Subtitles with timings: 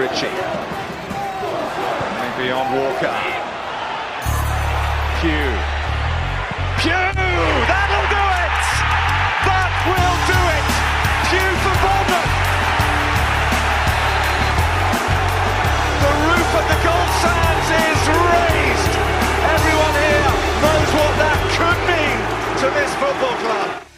[0.00, 0.32] Ritchie.
[2.16, 3.12] Maybe on Walker.
[5.20, 5.52] Pugh.
[6.80, 7.12] Pugh!
[7.68, 8.60] That'll do it!
[9.44, 10.68] That will do it!
[11.28, 12.32] Pugh for Bournemouth!
[16.00, 18.94] The roof of the gold sands is raised!
[19.52, 20.32] Everyone here
[20.64, 22.18] knows what that could mean
[22.56, 23.89] to this football club.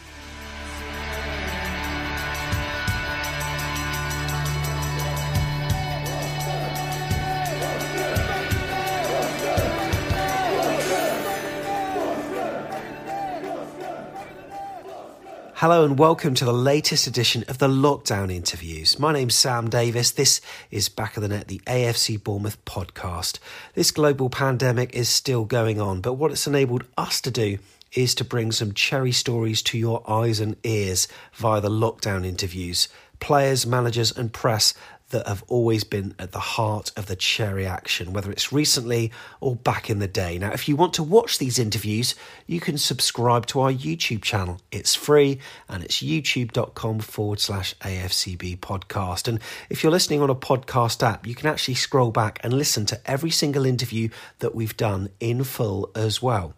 [15.57, 18.97] Hello and welcome to the latest edition of the Lockdown Interviews.
[18.97, 20.09] My name's Sam Davis.
[20.09, 23.37] This is Back of the Net, the AFC Bournemouth podcast.
[23.75, 27.59] This global pandemic is still going on, but what it's enabled us to do
[27.93, 32.89] is to bring some cherry stories to your eyes and ears via the Lockdown Interviews.
[33.19, 34.73] Players, managers, and press
[35.13, 39.55] that have always been at the heart of the cherry action, whether it's recently or
[39.55, 40.39] back in the day.
[40.39, 42.15] Now, if you want to watch these interviews,
[42.47, 44.59] you can subscribe to our YouTube channel.
[44.71, 45.39] It's free
[45.69, 49.27] and it's youtube.com forward slash AFCB podcast.
[49.27, 49.39] And
[49.69, 52.99] if you're listening on a podcast app, you can actually scroll back and listen to
[53.05, 56.55] every single interview that we've done in full as well.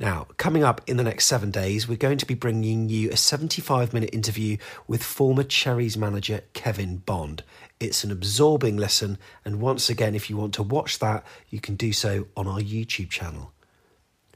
[0.00, 3.18] Now, coming up in the next seven days, we're going to be bringing you a
[3.18, 4.56] 75 minute interview
[4.88, 7.44] with former Cherries manager Kevin Bond.
[7.78, 11.76] It's an absorbing listen, and once again, if you want to watch that, you can
[11.76, 13.52] do so on our YouTube channel.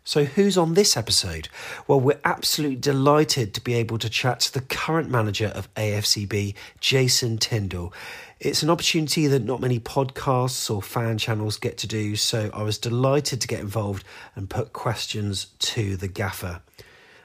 [0.07, 1.49] So, who's on this episode?
[1.89, 6.55] Well, we're absolutely delighted to be able to chat to the current manager of AFCB,
[6.79, 7.91] Jason Tindall.
[8.39, 12.63] It's an opportunity that not many podcasts or fan channels get to do, so I
[12.63, 14.05] was delighted to get involved
[14.37, 16.61] and put questions to the gaffer.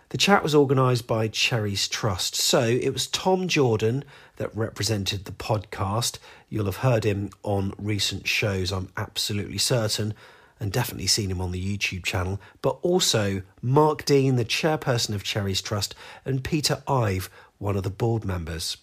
[0.08, 4.06] The chat was organised by Cherry's Trust, so it was Tom Jordan
[4.38, 6.18] that represented the podcast.
[6.48, 10.14] You'll have heard him on recent shows, I'm absolutely certain,
[10.60, 15.24] and definitely seen him on the YouTube channel, but also Mark Dean, the chairperson of
[15.24, 18.78] Cherries Trust, and Peter Ive, one of the board members.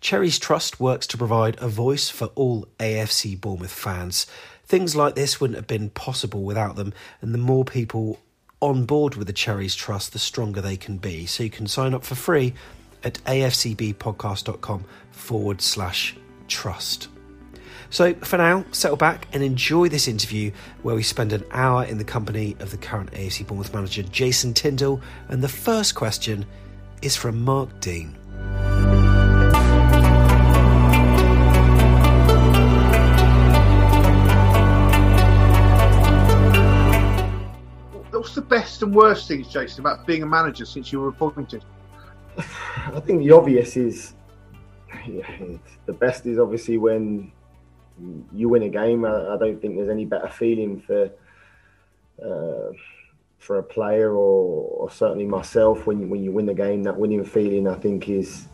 [0.00, 4.26] Cherries Trust works to provide a voice for all AFC Bournemouth fans.
[4.66, 8.20] Things like this wouldn't have been possible without them, and the more people
[8.60, 11.26] on board with the Cherries Trust, the stronger they can be.
[11.26, 12.54] So you can sign up for free
[13.02, 16.16] at afcbpodcast.com forward slash
[16.48, 17.08] trust.
[17.94, 20.50] So for now, settle back and enjoy this interview
[20.82, 24.52] where we spend an hour in the company of the current AFC Bournemouth manager Jason
[24.52, 25.00] Tindall.
[25.28, 26.44] And the first question
[27.02, 28.16] is from Mark Dean.
[38.10, 41.64] What's the best and worst things, Jason, about being a manager since you were appointed?
[42.36, 44.14] I think the obvious is
[45.06, 45.30] yeah,
[45.86, 47.30] the best is obviously when
[48.32, 49.04] you win a game.
[49.04, 51.10] I, I, don't think there's any better feeling for
[52.24, 52.72] uh,
[53.38, 56.82] for a player or, or, certainly myself when you, when you win the game.
[56.82, 58.46] That winning feeling, I think, is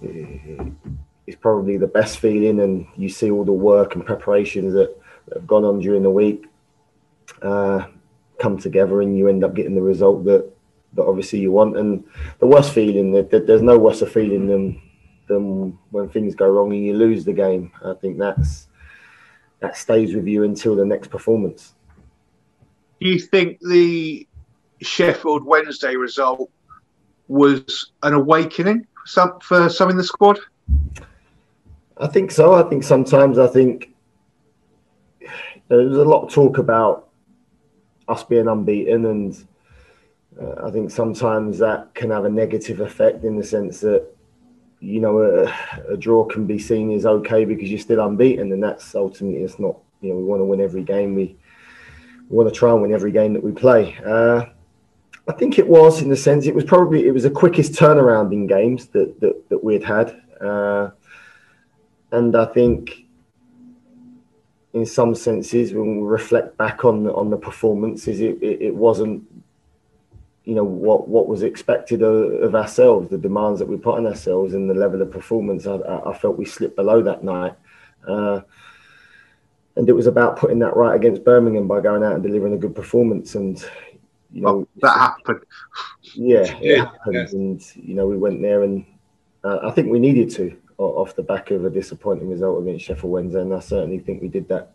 [1.26, 5.38] is probably the best feeling, and you see all the work and preparations that, that
[5.38, 6.46] have gone on during the week.
[7.40, 7.86] Uh,
[8.40, 10.50] come together and you end up getting the result that
[10.94, 11.76] that obviously you want.
[11.76, 12.04] And
[12.40, 14.82] the worst feeling that, that there's no worse feeling than
[15.28, 17.70] than when things go wrong and you lose the game.
[17.84, 18.66] I think that's
[19.60, 21.74] that stays with you until the next performance.
[23.00, 24.26] Do you think the
[24.82, 26.50] Sheffield Wednesday result
[27.28, 30.40] was an awakening for some, for some in the squad?
[31.98, 32.54] I think so.
[32.54, 33.94] I think sometimes I think
[35.68, 37.08] there's a lot of talk about
[38.08, 39.46] us being unbeaten, and
[40.40, 44.06] uh, I think sometimes that can have a negative effect in the sense that
[44.80, 48.62] you know a, a, draw can be seen as okay because you're still unbeaten, and
[48.62, 49.76] that's ultimately it's not.
[50.00, 51.14] You know, we want to win every game.
[51.14, 51.36] We
[52.28, 53.96] we want to try and win every game that we play.
[54.04, 54.46] Uh,
[55.28, 58.32] I think it was in the sense it was probably it was the quickest turnaround
[58.32, 60.90] in games that that, that we'd had, uh,
[62.12, 63.06] and I think
[64.72, 68.74] in some senses, when we reflect back on the, on the performances, it, it, it
[68.74, 69.24] wasn't
[70.44, 74.06] you know what what was expected of, of, ourselves, the demands that we put on
[74.06, 75.66] ourselves, and the level of performance.
[75.66, 77.54] I, I felt we slipped below that night,
[78.08, 78.40] uh,
[79.76, 82.58] and it was about putting that right against Birmingham by going out and delivering a
[82.58, 83.34] good performance.
[83.34, 83.60] And
[84.32, 85.44] you know oh, that happened.
[86.14, 87.38] Yeah, it yeah, happened, yeah.
[87.38, 88.84] and you know we went there, and
[89.44, 93.12] uh, I think we needed to off the back of a disappointing result against Sheffield
[93.12, 94.72] Wednesday, and I certainly think we did that.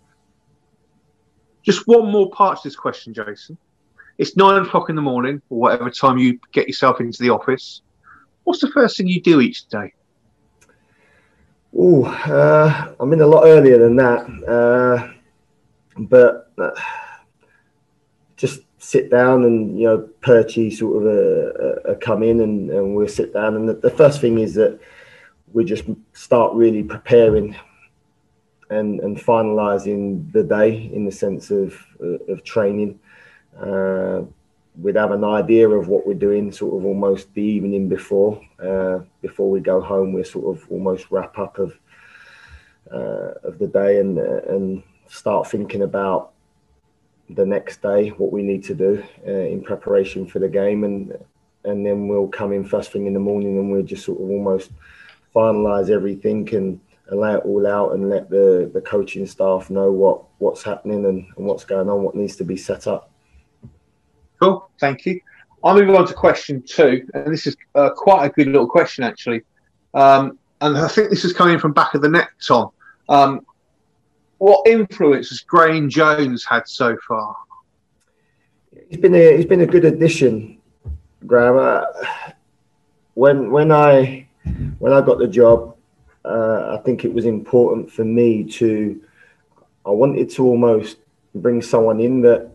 [1.64, 3.58] Just one more part to this question, Jason.
[4.18, 7.82] It's nine o'clock in the morning, or whatever time you get yourself into the office.
[8.44, 9.94] What's the first thing you do each day?
[11.78, 15.12] Oh, uh, I'm in a lot earlier than that, uh,
[15.98, 16.72] but uh,
[18.38, 22.96] just sit down and you know Perchy sort of uh, uh, come in and, and,
[22.96, 24.80] we'll sit down and the, the, first thing is that
[25.54, 27.56] we just start really preparing
[28.70, 33.00] and and finalising the day in the sense of uh, of training
[33.62, 34.22] uh,
[34.82, 39.00] we'd have an idea of what we're doing sort of almost the evening before uh,
[39.22, 41.78] before we go home we're sort of almost wrap up of
[42.92, 46.32] uh, of the day and uh, and start thinking about
[47.30, 50.84] the next day what we need to do uh, in preparation for the game.
[50.84, 51.18] And
[51.64, 54.30] and then we'll come in first thing in the morning and we'll just sort of
[54.30, 54.72] almost
[55.36, 56.80] finalize everything and,
[57.12, 61.28] lay it all out and let the the coaching staff know what what's happening and,
[61.38, 63.12] and what's going on what needs to be set up
[64.40, 65.20] Cool, thank you.
[65.64, 69.04] I'll move on to question two, and this is uh, quite a good little question
[69.04, 69.42] actually.
[69.94, 72.70] Um, and I think this is coming from back of the net, Tom.
[73.10, 73.46] Um,
[74.38, 77.36] what influence has Graeme Jones had so far?
[78.90, 80.60] He's been a he's been a good addition,
[81.26, 81.58] Graeme.
[81.58, 81.84] Uh,
[83.16, 84.28] when when I
[84.80, 85.76] when I got the job,
[86.24, 89.02] uh, I think it was important for me to
[89.86, 90.98] I wanted to almost
[91.34, 92.55] bring someone in that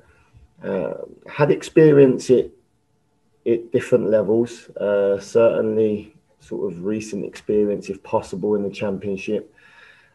[0.63, 0.95] uh,
[1.29, 2.53] had experience it
[3.47, 4.69] at different levels.
[4.71, 9.55] Uh, certainly, sort of recent experience, if possible, in the championship.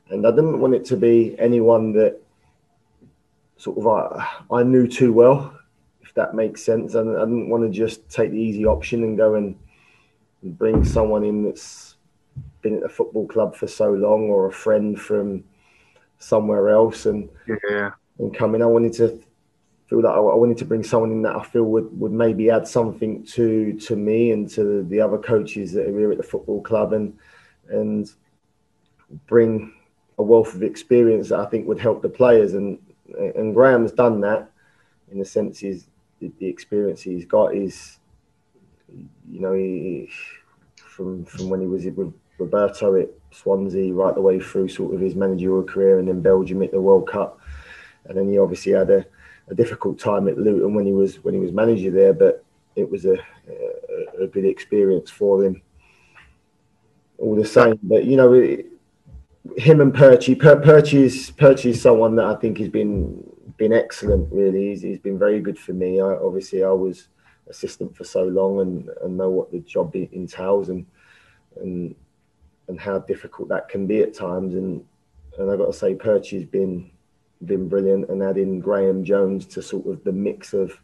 [0.09, 2.19] And I didn't want it to be anyone that
[3.57, 5.57] sort of I, I knew too well,
[6.01, 6.95] if that makes sense.
[6.95, 9.55] And I didn't want to just take the easy option and go and
[10.43, 11.95] bring someone in that's
[12.61, 15.43] been at a football club for so long or a friend from
[16.19, 17.91] somewhere else and yeah.
[18.19, 18.61] and coming.
[18.61, 19.19] I wanted to
[19.95, 22.49] feel that I, I, wanted to bring someone in that I feel would, would maybe
[22.49, 26.23] add something to to me and to the other coaches that are here at the
[26.23, 27.17] football club and
[27.69, 28.11] and
[29.27, 29.73] bring
[30.17, 32.53] a wealth of experience that I think would help the players.
[32.53, 32.77] And
[33.17, 34.49] and Graeme's done that
[35.11, 35.87] in the sense is
[36.19, 37.99] the experience he's got is
[39.29, 40.09] you know he,
[40.75, 44.99] from from when he was with Roberto at Swansea right the way through sort of
[44.99, 47.39] his managerial career and then Belgium at the World Cup.
[48.07, 49.05] And then he obviously had a
[49.47, 52.43] a difficult time at Luton when he was when he was manager there, but
[52.75, 55.61] it was a, a, a good experience for him.
[57.17, 58.33] All the same, but you know,
[59.57, 63.23] him and Perchy, per, Perchy is Perchy is someone that I think has been
[63.57, 64.31] been excellent.
[64.33, 66.01] Really, he's, he's been very good for me.
[66.01, 67.07] I, obviously, I was
[67.47, 70.85] assistant for so long and, and know what the job entails and
[71.61, 71.95] and
[72.67, 74.55] and how difficult that can be at times.
[74.55, 74.83] And
[75.37, 76.91] and I got to say, Perchy's been
[77.45, 80.79] been brilliant, and adding Graeme Jones to sort of the mix of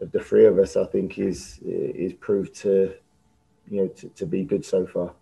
[0.00, 2.94] of the three of us, I think is is proved to
[3.70, 5.12] you know to, to be good so far.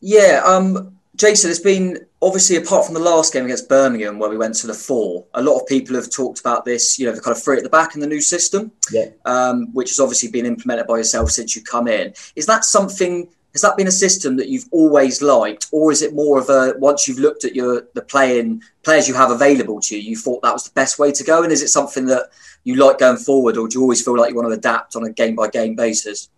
[0.00, 4.36] Yeah, um, Jason, it's been obviously apart from the last game against Birmingham where we
[4.36, 5.24] went to the four.
[5.34, 7.62] A lot of people have talked about this, you know, the kind of three at
[7.62, 11.30] the back in the new system, yeah, um, which has obviously been implemented by yourself
[11.30, 12.14] since you come in.
[12.34, 16.14] Is that something has that been a system that you've always liked, or is it
[16.14, 19.96] more of a once you've looked at your the playing players you have available to
[19.96, 21.42] you, you thought that was the best way to go?
[21.42, 22.30] And is it something that
[22.64, 25.04] you like going forward, or do you always feel like you want to adapt on
[25.04, 26.30] a game by game basis?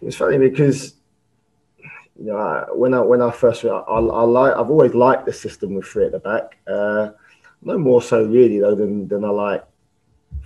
[0.00, 0.94] It's funny because
[2.18, 5.26] you know I, when I when I first I, I, I, like I've always liked
[5.26, 6.56] the system with three at the back.
[6.68, 7.10] Uh,
[7.62, 9.64] no more so really though than than I like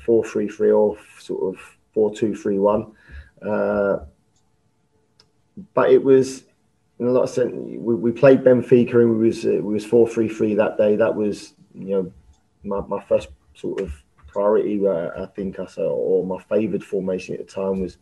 [0.06, 1.60] four three three or sort of
[1.92, 2.92] four two three one.
[3.42, 3.98] Uh,
[5.74, 6.44] but it was
[6.98, 7.52] in a lot of sense.
[7.54, 10.96] We, we played Benfica and we was uh, we was four three three that day.
[10.96, 12.12] That was you know
[12.62, 13.92] my, my first sort of
[14.26, 14.86] priority.
[14.86, 17.96] Uh, I think I saw or my favoured formation at the time was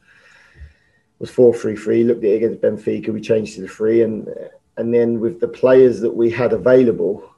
[1.19, 2.05] was four three three.
[2.05, 3.13] Looked at it against Benfica.
[3.13, 4.29] We changed to the three and
[4.77, 7.35] and then with the players that we had available.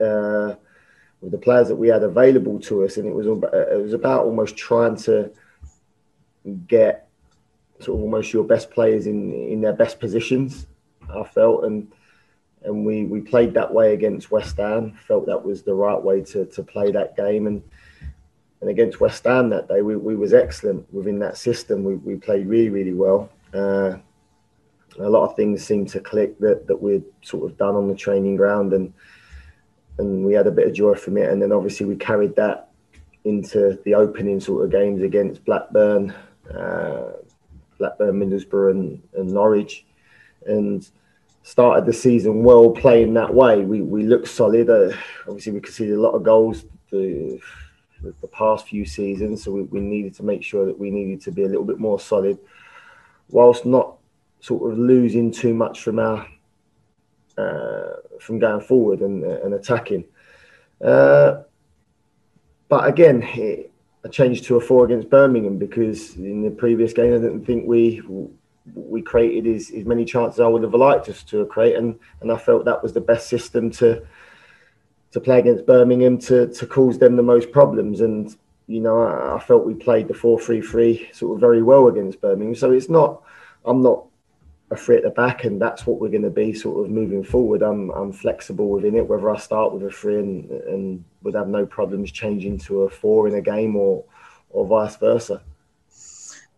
[0.00, 0.54] Uh,
[1.20, 4.24] with the players that we had available to us, and it was it was about
[4.24, 5.30] almost trying to
[6.66, 7.09] get
[7.80, 10.66] sort of almost your best players in in their best positions.
[11.08, 11.90] I felt and
[12.62, 14.92] and we we played that way against West Ham.
[15.06, 17.62] Felt that was the right way to to play that game and
[18.60, 21.82] and against West Ham that day, we, we was excellent within that system.
[21.82, 23.30] We, we played really, really well.
[23.54, 23.96] Uh,
[24.98, 27.94] a lot of things seemed to click that, that we'd sort of done on the
[27.94, 28.92] training ground and
[29.98, 31.28] and we had a bit of joy from it.
[31.28, 32.70] And then obviously we carried that
[33.24, 36.14] into the opening sort of games against Blackburn,
[36.54, 37.12] uh,
[37.80, 39.84] Blackburn, Middlesbrough, and, and Norwich,
[40.46, 40.88] and
[41.42, 43.64] started the season well playing that way.
[43.64, 44.70] We we looked solid.
[44.70, 44.94] Uh,
[45.26, 47.40] obviously, we conceded a lot of goals the,
[48.02, 51.32] the past few seasons, so we, we needed to make sure that we needed to
[51.32, 52.38] be a little bit more solid,
[53.28, 53.96] whilst not
[54.40, 56.26] sort of losing too much from our
[57.38, 60.04] uh, from going forward and, and attacking.
[60.82, 61.42] Uh,
[62.68, 63.69] but again, it,
[64.04, 67.66] I changed to a four against Birmingham because in the previous game I didn't think
[67.66, 68.02] we
[68.74, 72.30] we created as, as many chances I would have liked us to create, and, and
[72.30, 74.06] I felt that was the best system to
[75.12, 78.00] to play against Birmingham to to cause them the most problems.
[78.00, 78.34] And
[78.66, 81.88] you know, I, I felt we played the four three three sort of very well
[81.88, 82.54] against Birmingham.
[82.54, 83.22] So it's not
[83.64, 84.09] I'm not a
[84.76, 87.62] three at the back, and that's what we're going to be sort of moving forward.
[87.62, 91.48] I'm I'm flexible within it, whether I start with a three and, and would have
[91.48, 94.04] no problems changing to a four in a game or
[94.50, 95.42] or vice versa.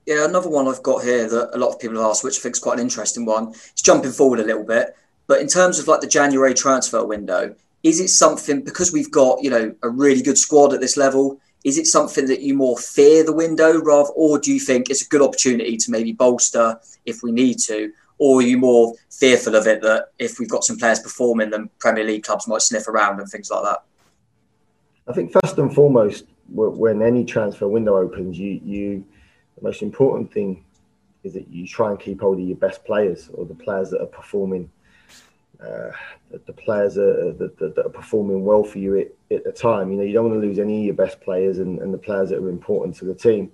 [0.07, 2.43] Yeah, another one I've got here that a lot of people have asked, which I
[2.43, 3.51] think is quite an interesting one.
[3.51, 7.55] It's jumping forward a little bit, but in terms of like the January transfer window,
[7.83, 11.41] is it something because we've got you know a really good squad at this level?
[11.65, 15.07] Is it something that you more fear the window rather, or do you think it's
[15.07, 17.93] a good opportunity to maybe bolster if we need to,
[18.23, 21.69] or are you more fearful of it that if we've got some players performing, then
[21.81, 23.83] Premier League clubs might sniff around and things like that?
[25.09, 29.05] I think first and foremost, when any transfer window opens, you you
[29.57, 30.65] the most important thing
[31.25, 34.01] is that you try and keep hold of your best players or the players that
[34.01, 34.71] are performing.
[35.61, 35.91] Uh,
[36.47, 39.91] the players are, that, that, are performing well for you at, at, the time.
[39.91, 41.99] You know, you don't want to lose any of your best players and, and the
[41.99, 43.53] players that are important to the team.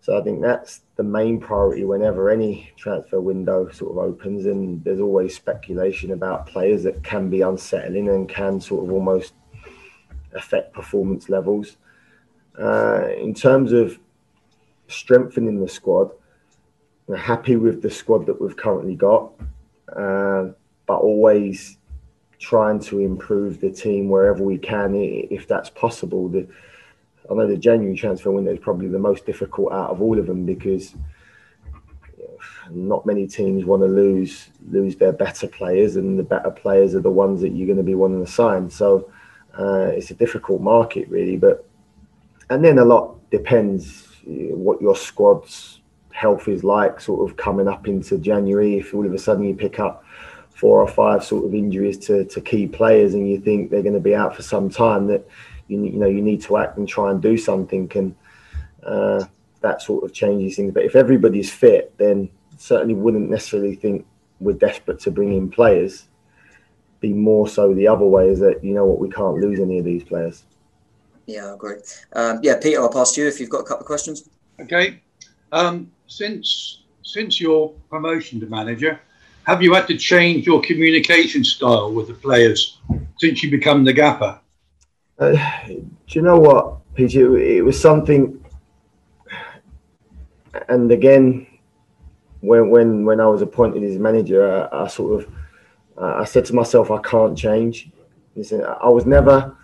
[0.00, 4.82] So I think that's the main priority whenever any transfer window sort of opens, and
[4.84, 9.34] there's always speculation about players that can be unsettling and can sort of almost
[10.34, 11.76] affect performance levels.
[12.58, 13.98] Uh, in terms of
[14.86, 16.10] strengthening the squad,
[17.06, 19.32] we're happy with the squad that we've currently got,
[19.96, 20.48] uh,
[20.86, 21.78] but always
[22.38, 26.28] trying to improve the team wherever we can, if that's possible.
[26.28, 26.46] The,
[27.30, 30.26] I know the January transfer window is probably the most difficult out of all of
[30.26, 30.94] them because
[32.70, 37.00] not many teams want to lose lose their better players, and the better players are
[37.00, 38.70] the ones that you're going to be wanting to sign.
[38.70, 39.10] So
[39.58, 41.36] uh, it's a difficult market, really.
[41.36, 41.66] But
[42.50, 45.80] and then a lot depends what your squad's
[46.12, 48.78] health is like, sort of coming up into January.
[48.78, 50.04] If all of a sudden you pick up
[50.50, 53.94] four or five sort of injuries to, to key players, and you think they're going
[53.94, 55.26] to be out for some time, that
[55.68, 58.14] you, you know you need to act and try and do something and
[58.82, 59.24] uh,
[59.60, 60.72] that sort of changes things.
[60.72, 64.06] But if everybody's fit then certainly wouldn't necessarily think
[64.40, 66.08] we're desperate to bring in players.
[67.00, 69.78] Be more so the other way is that you know what we can't lose any
[69.78, 70.44] of these players.
[71.26, 72.04] Yeah great.
[72.14, 74.28] um, yeah peter i'll pass to you if you've got a couple of questions.
[74.60, 75.02] Okay.
[75.52, 79.00] Um, since since your promotion to manager
[79.44, 82.78] have you had to change your communication style with the players
[83.18, 84.38] since you become the gaffer
[85.18, 87.20] do you know what, PG?
[87.20, 88.44] It was something,
[90.68, 91.46] and again,
[92.40, 95.32] when when when I was appointed as manager, I, I sort of
[95.96, 97.90] uh, I said to myself, I can't change.
[98.36, 99.54] Listen, I was never.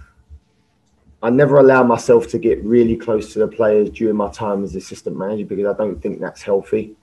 [1.22, 4.74] I never allow myself to get really close to the players during my time as
[4.74, 6.96] assistant manager because I don't think that's healthy.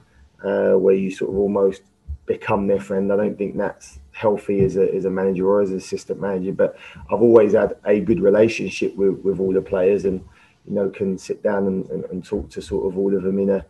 [0.44, 1.82] Uh, where you sort of almost
[2.26, 3.12] become their friend.
[3.12, 6.52] I don't think that's healthy as a, as a manager or as an assistant manager.
[6.52, 6.78] But
[7.12, 10.22] I've always had a good relationship with, with all the players and,
[10.68, 13.40] you know, can sit down and, and, and talk to sort of all of them
[13.40, 13.66] in a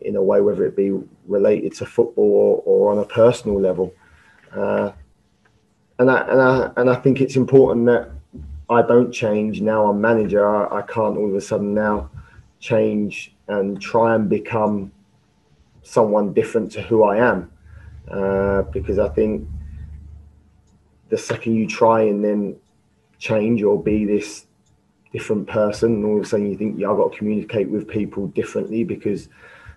[0.00, 0.92] in a way, whether it be
[1.26, 3.94] related to football or, or on a personal level.
[4.52, 4.92] Uh,
[5.98, 8.10] and I, and I and I think it's important that
[8.68, 9.86] I don't change now.
[9.86, 10.46] I'm manager.
[10.46, 12.10] I, I can't all of a sudden now
[12.60, 14.92] change and try and become
[15.84, 17.52] someone different to who I am,
[18.10, 19.46] uh, because I think
[21.10, 22.56] the second you try and then
[23.18, 24.46] change or be this
[25.12, 28.26] different person, all of a sudden you think, yeah, I've got to communicate with people
[28.28, 29.28] differently because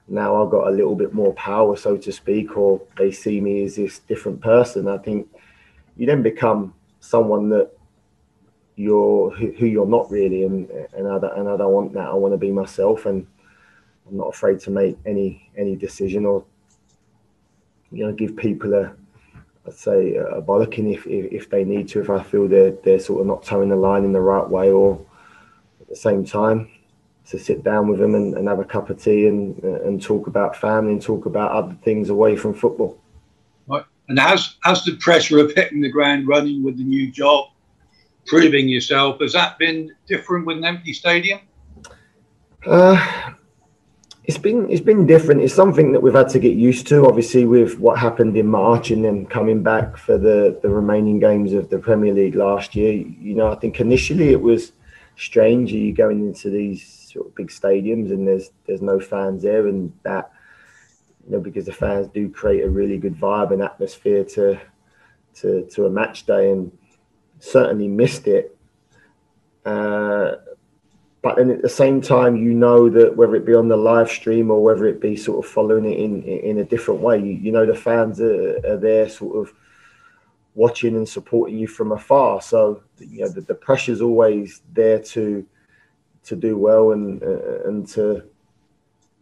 [0.08, 3.64] now I've got a little bit more power, so to speak, or they see me
[3.64, 4.88] as this different person.
[4.88, 5.28] I think
[5.98, 7.70] you then become someone that
[8.76, 12.08] you're who, you're not really, and and I, and I don't want that.
[12.08, 13.28] I want to be myself, and
[14.10, 16.46] I'm not afraid to make any any decision or
[17.92, 18.94] you know give people a
[19.66, 23.00] I'd say a bollocking if, if, if they need to if I feel they're they're
[23.00, 25.06] sort of not towing the line in the right way or
[25.82, 26.70] at the same time
[27.30, 30.28] to sit down with them and, and have a cup of tea and and talk
[30.28, 32.98] about family and talk about other things away from football.
[33.68, 33.84] Right.
[34.08, 37.50] And as as the pressure of hitting the ground running with the new job,
[38.26, 41.42] proving yourself, has that been different with an empty stadium?
[42.66, 43.34] Uh,
[44.27, 45.41] it's been it's been different.
[45.41, 47.05] It's something that we've had to get used to.
[47.05, 51.53] Obviously, with what happened in March and then coming back for the the remaining games
[51.53, 52.91] of the Premier League last year.
[52.91, 54.74] You know, I think initially it was
[55.15, 55.72] strange.
[55.72, 59.93] You going into these sort of big stadiums and there's there's no fans there, and
[60.03, 60.29] that
[61.25, 64.60] you know because the fans do create a really good vibe and atmosphere to
[65.36, 66.77] to to a match day, and
[67.39, 68.57] certainly missed it.
[69.65, 70.36] Uh,
[71.27, 74.10] but then at the same time, you know that whether it be on the live
[74.10, 77.34] stream or whether it be sort of following it in in a different way, you,
[77.34, 79.53] you know the fans are, are there, sort of
[80.55, 82.41] watching and supporting you from afar.
[82.41, 85.46] So you know the, the pressure's always there to
[86.24, 88.24] to do well and uh, and to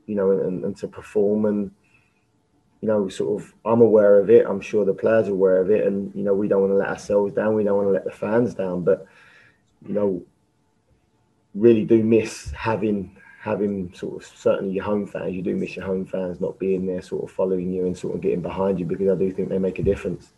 [0.06, 1.46] you know and, and to perform.
[1.48, 1.72] And
[2.82, 4.46] you know sort of I'm aware of it.
[4.46, 5.88] I'm sure the players are aware of it.
[5.88, 7.56] And you know we don't want to let ourselves down.
[7.56, 8.84] We don't want to let the fans down.
[8.84, 9.08] But
[9.88, 10.24] you know
[11.56, 15.86] really do miss having having sort of certainly your home fans you do miss your
[15.86, 18.86] home fans not being there sort of following you and sort of getting behind you
[18.86, 20.34] because I do think they make a difference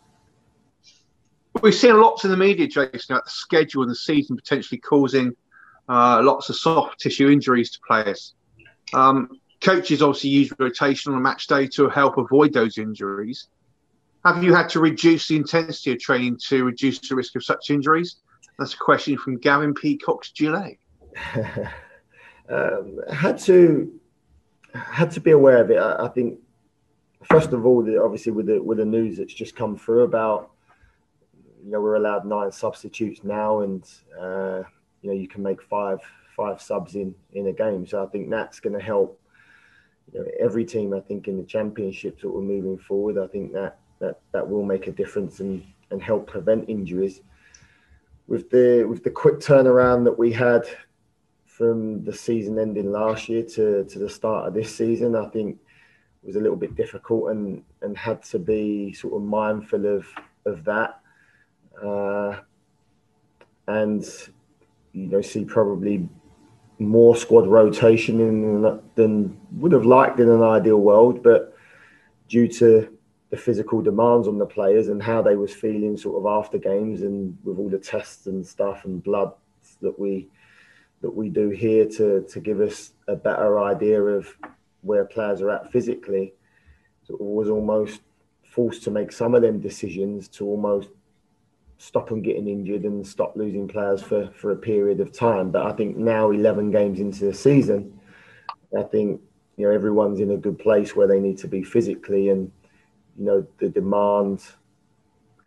[1.62, 5.34] We've seen lots in the media, Jason, about the schedule and the season potentially causing
[5.88, 8.34] uh, lots of soft tissue injuries to players.
[8.94, 13.48] Um, coaches obviously use rotation on a match day to help avoid those injuries.
[14.24, 17.70] Have you had to reduce the intensity of training to reduce the risk of such
[17.70, 18.16] injuries?
[18.58, 20.78] That's a question from Gavin Peacock's Gillet.
[22.48, 23.92] um, had to
[24.74, 25.78] had to be aware of it.
[25.78, 26.38] I, I think
[27.24, 30.50] first of all, the, obviously with the with the news that's just come through about
[31.64, 33.84] you know we're allowed nine substitutes now, and
[34.18, 34.62] uh,
[35.02, 36.00] you know you can make five
[36.36, 37.86] five subs in in a game.
[37.86, 39.20] So I think that's going to help.
[40.12, 43.18] You know, every team I think in the championship sort of moving forward.
[43.18, 47.20] I think that that that will make a difference and and help prevent injuries.
[48.26, 50.64] With the with the quick turnaround that we had
[51.58, 55.58] from the season ending last year to to the start of this season, I think
[56.22, 60.06] was a little bit difficult and and had to be sort of mindful of
[60.46, 61.00] of that.
[61.82, 62.36] Uh,
[63.66, 64.04] and
[64.92, 66.08] you know see probably
[66.78, 71.56] more squad rotation in, than would have liked in an ideal world, but
[72.28, 72.96] due to
[73.30, 77.02] the physical demands on the players and how they was feeling sort of after games
[77.02, 79.32] and with all the tests and stuff and blood
[79.82, 80.28] that we
[81.00, 84.28] that we do here to to give us a better idea of
[84.82, 86.32] where players are at physically
[87.04, 88.00] so was almost
[88.50, 90.88] forced to make some of them decisions to almost
[91.78, 95.50] stop them getting injured and stop losing players for, for a period of time.
[95.50, 97.98] But I think now, 11 games into the season,
[98.76, 99.20] I think
[99.56, 102.50] you know everyone's in a good place where they need to be physically, and
[103.18, 104.42] you know the demand.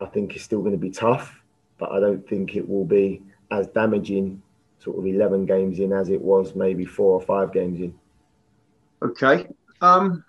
[0.00, 1.40] I think is still going to be tough,
[1.78, 4.41] but I don't think it will be as damaging,
[4.82, 7.94] sort of 11 games in, as it was maybe four or five games in.
[9.02, 9.46] Okay.
[9.80, 10.24] Um,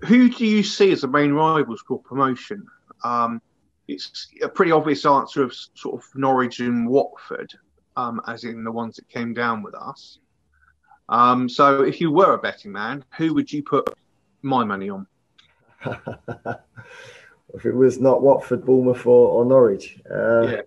[0.00, 2.66] who do you see as the main rivals for promotion?
[3.02, 3.40] Um,
[3.88, 7.52] it's a pretty obvious answer of sort of Norwich and Watford,
[7.96, 10.18] um, as in the ones that came down with us.
[11.08, 13.90] Um, so, if you were a betting man, who would you put
[14.40, 15.06] my money on?
[15.86, 20.60] if it was not Watford, Bournemouth, or, or Norwich, uh, yeah.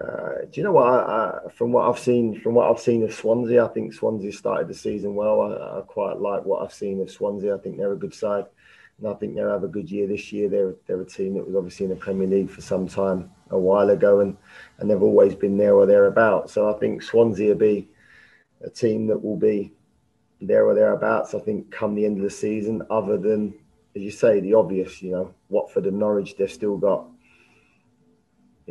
[0.00, 0.86] Uh, do you know what?
[0.86, 4.32] I, I, from what I've seen, from what I've seen of Swansea, I think Swansea
[4.32, 5.40] started the season well.
[5.42, 7.54] I, I quite like what I've seen of Swansea.
[7.54, 8.46] I think they're a good side.
[8.98, 10.48] And I think they'll have a good year this year.
[10.48, 13.58] They're, they're a team that was obviously in the Premier League for some time a
[13.58, 14.36] while ago, and,
[14.78, 16.52] and they've always been there or thereabouts.
[16.52, 17.88] So I think Swansea will be
[18.62, 19.72] a team that will be
[20.40, 21.34] there or thereabouts.
[21.34, 23.54] I think come the end of the season, other than
[23.94, 25.02] as you say, the obvious.
[25.02, 27.06] You know, Watford and Norwich, they've still got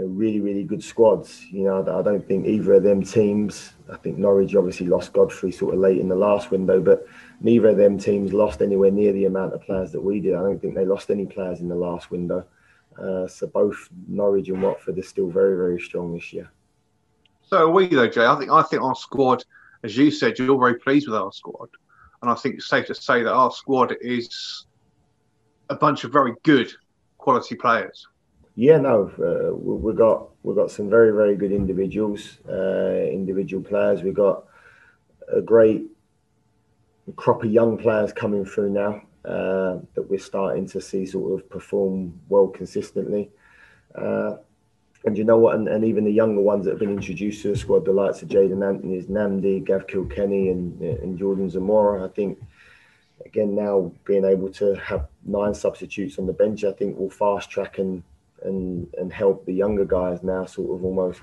[0.01, 1.45] you know, really, really good squads.
[1.51, 3.73] You know, I don't think either of them teams.
[3.91, 7.05] I think Norwich obviously lost Godfrey sort of late in the last window, but
[7.41, 10.33] neither of them teams lost anywhere near the amount of players that we did.
[10.33, 12.45] I don't think they lost any players in the last window.
[12.97, 16.49] Uh, so both Norwich and Watford are still very, very strong this year.
[17.43, 18.25] So are we though, Jay.
[18.25, 19.43] I think I think our squad,
[19.83, 21.69] as you said, you're very pleased with our squad,
[22.21, 24.65] and I think it's safe to say that our squad is
[25.69, 26.71] a bunch of very good
[27.17, 28.07] quality players.
[28.55, 33.63] Yeah, no, uh, we, have got we've got some very very good individuals, uh, individual
[33.63, 34.03] players.
[34.03, 34.43] We've got
[35.31, 35.85] a great
[37.15, 41.49] crop of young players coming through now uh, that we're starting to see sort of
[41.49, 43.29] perform well consistently.
[43.95, 44.35] Uh,
[45.05, 45.55] and you know what?
[45.55, 48.21] And, and even the younger ones that have been introduced to the squad, the likes
[48.21, 52.37] of Jaidon Anthony's, Nnamdi, Gav Kilkenny, and and Jordan Zemura, I think
[53.25, 57.49] again now being able to have nine substitutes on the bench, I think will fast
[57.49, 58.03] track and
[58.43, 61.21] and and help the younger guys now sort of almost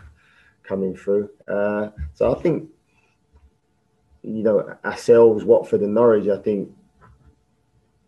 [0.63, 1.31] coming through.
[1.47, 2.69] Uh, so I think
[4.23, 6.71] you know ourselves, Watford and Norwich, I think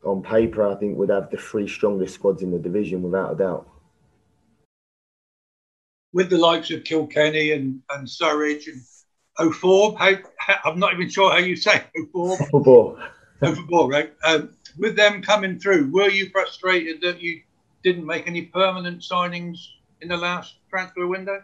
[0.04, 3.36] on paper, I think would have the three strongest squads in the division without a
[3.36, 3.68] doubt.
[6.12, 8.82] With the likes of Kilkenny and, and Surridge and
[9.38, 12.38] Ofoborh, how, how, I'm not even sure how you say Ofoborh.
[12.50, 12.98] Football.
[13.40, 14.12] Football, right?
[14.24, 17.42] Um, with them coming through, were you frustrated that you
[17.82, 19.58] didn't make any permanent signings
[20.00, 21.42] in the last transfer window?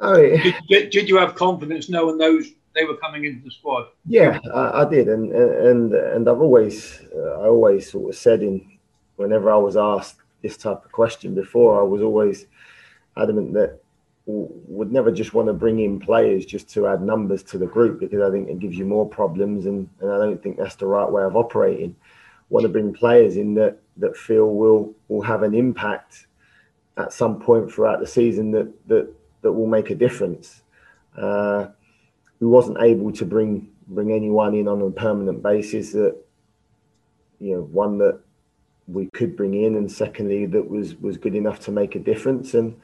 [0.00, 0.14] No.
[0.14, 3.88] Did, did, did you have confidence knowing those they were coming into the squad.
[4.06, 8.42] Yeah, I, I did, and and and I've always uh, I always sort of said
[8.42, 8.78] in
[9.16, 12.46] whenever I was asked this type of question before, I was always
[13.16, 13.80] adamant that
[14.26, 17.98] would never just want to bring in players just to add numbers to the group
[17.98, 20.86] because I think it gives you more problems, and, and I don't think that's the
[20.86, 21.96] right way of operating.
[22.50, 26.26] Want to bring players in that that feel will will have an impact
[26.96, 30.62] at some point throughout the season that that that will make a difference.
[31.16, 31.68] Uh,
[32.40, 36.16] we wasn't able to bring bring anyone in on a permanent basis that
[37.40, 38.20] you know one that
[38.86, 42.54] we could bring in and secondly that was was good enough to make a difference
[42.54, 42.78] and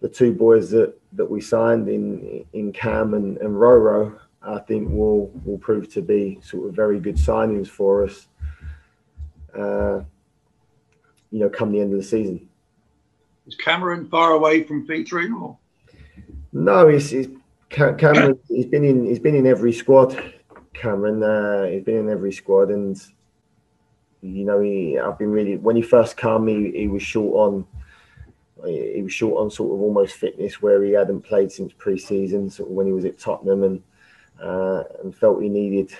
[0.00, 4.90] the two boys that that we signed in in Cam and, and Roro I think
[4.90, 8.28] will will prove to be sort of very good signings for us
[9.56, 10.02] uh,
[11.30, 12.48] you know come the end of the season
[13.46, 15.58] is Cameron far away from featuring or
[16.52, 17.28] no he's, he's
[17.72, 19.04] Cameron, he's been in.
[19.06, 20.22] He's been in every squad.
[20.74, 23.00] Cameron, uh, he's been in every squad, and
[24.20, 24.98] you know, he.
[24.98, 25.56] I've been really.
[25.56, 27.66] When he first came, he, he was short on.
[28.64, 32.68] He was short on sort of almost fitness, where he hadn't played since pre-season, sort
[32.68, 33.82] of when he was at Tottenham, and
[34.40, 35.92] uh, and felt he needed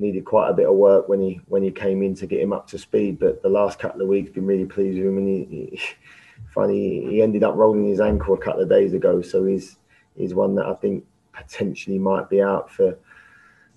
[0.00, 2.52] needed quite a bit of work when he when he came in to get him
[2.52, 3.18] up to speed.
[3.18, 5.80] But the last couple of weeks, been really pleased with him, and he, he
[6.54, 9.76] funny he ended up rolling his ankle a couple of days ago, so he's
[10.16, 12.96] he's one that I think potentially might be out for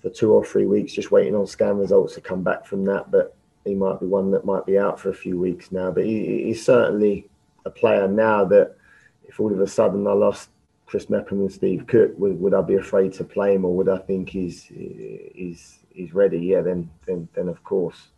[0.00, 3.10] for two or three weeks, just waiting on scan results to come back from that.
[3.10, 3.34] But
[3.64, 5.90] he might be one that might be out for a few weeks now.
[5.90, 7.28] But he, he's certainly
[7.64, 8.76] a player now that
[9.26, 10.50] if all of a sudden I lost
[10.86, 13.88] Chris Mepham and Steve Cook, would, would I be afraid to play him, or would
[13.88, 16.38] I think he's he's he's ready?
[16.38, 18.08] Yeah, then then then of course.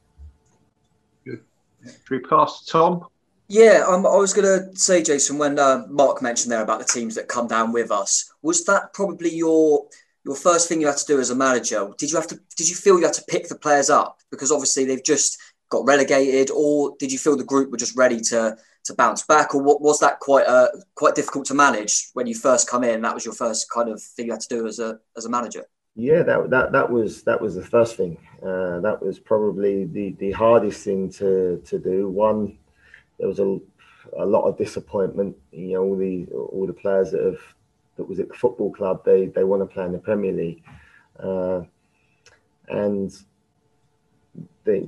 [1.25, 1.43] Good.
[1.85, 3.07] Should we pass to Tom?
[3.49, 6.85] Yeah, um, I was going to say, Jason, when uh, Mark mentioned there about the
[6.85, 9.87] teams that come down with us, was that probably your
[10.25, 11.89] your first thing you had to do as a manager?
[11.97, 12.41] Did you have to?
[12.57, 15.85] Did you feel you had to pick the players up because obviously they've just got
[15.87, 19.63] relegated, or did you feel the group were just ready to to bounce back, or
[19.63, 23.03] what was that quite uh, quite difficult to manage when you first come in?
[23.03, 25.31] That was your first kind of thing you had to do as a as a
[25.31, 25.65] manager.
[25.97, 28.19] Yeah, that that that was that was the first thing.
[28.43, 32.09] Uh, that was probably the the hardest thing to to do.
[32.09, 32.59] One
[33.19, 33.59] there was a,
[34.19, 35.37] a lot of disappointment.
[35.53, 37.41] You know, all the all the players that have
[37.97, 40.63] that was at the football club, they they want to play in the Premier League,
[41.19, 41.63] uh,
[42.69, 43.17] and
[44.65, 44.87] they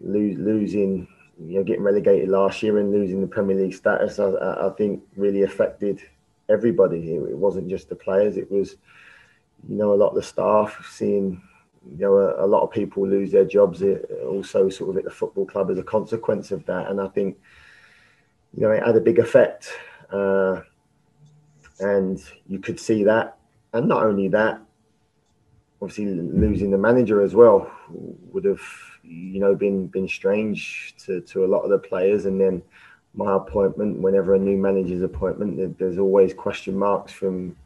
[0.00, 1.08] lose, losing,
[1.40, 4.18] you know, getting relegated last year and losing the Premier League status.
[4.18, 4.30] I,
[4.66, 6.00] I think really affected
[6.48, 7.14] everybody.
[7.14, 8.76] It wasn't just the players; it was,
[9.66, 11.42] you know, a lot of the staff seeing
[11.96, 15.04] you know, a, a, lot of people lose their jobs uh, also sort of at
[15.04, 16.90] the football club as a consequence of that.
[16.90, 17.38] And I think,
[18.54, 19.72] you know, it had a big effect.
[20.10, 20.62] Uh,
[21.80, 23.38] and you could see that.
[23.72, 24.60] And not only that,
[25.80, 28.60] obviously losing the manager as well would have,
[29.02, 32.26] you know, been been strange to, to a lot of the players.
[32.26, 32.62] And then
[33.14, 37.56] my appointment, whenever a new manager's appointment, there's always question marks from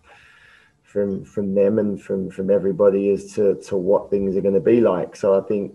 [0.92, 4.60] from from them and from from everybody as to to what things are going to
[4.60, 5.16] be like.
[5.16, 5.74] So I think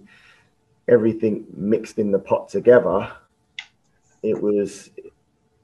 [0.88, 3.12] everything mixed in the pot together.
[4.22, 4.92] It was,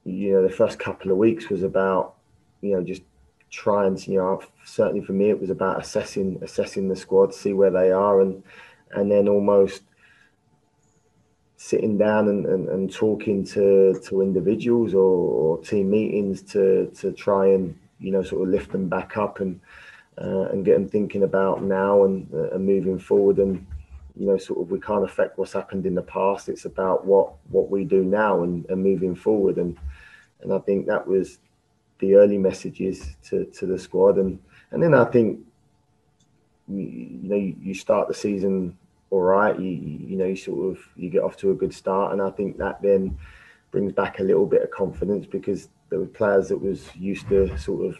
[0.04, 2.16] you know, the first couple of weeks was about,
[2.62, 3.02] you know, just
[3.50, 7.52] trying to, you know, certainly for me it was about assessing assessing the squad, see
[7.52, 8.42] where they are, and
[8.90, 9.82] and then almost
[11.56, 17.12] sitting down and, and, and talking to to individuals or, or team meetings to to
[17.12, 19.60] try and you know, sort of lift them back up and
[20.20, 23.38] uh, and get them thinking about now and, uh, and moving forward.
[23.38, 23.66] And
[24.16, 26.48] you know, sort of we can't affect what's happened in the past.
[26.48, 29.56] It's about what what we do now and, and moving forward.
[29.58, 29.76] And
[30.42, 31.38] and I think that was
[31.98, 34.18] the early messages to, to the squad.
[34.18, 34.38] And
[34.70, 35.40] and then I think
[36.68, 38.76] you, know you start the season
[39.10, 39.58] all right.
[39.58, 42.30] You you know you sort of you get off to a good start, and I
[42.30, 43.16] think that then
[43.70, 47.56] brings back a little bit of confidence because there were players that was used to
[47.56, 47.96] sort of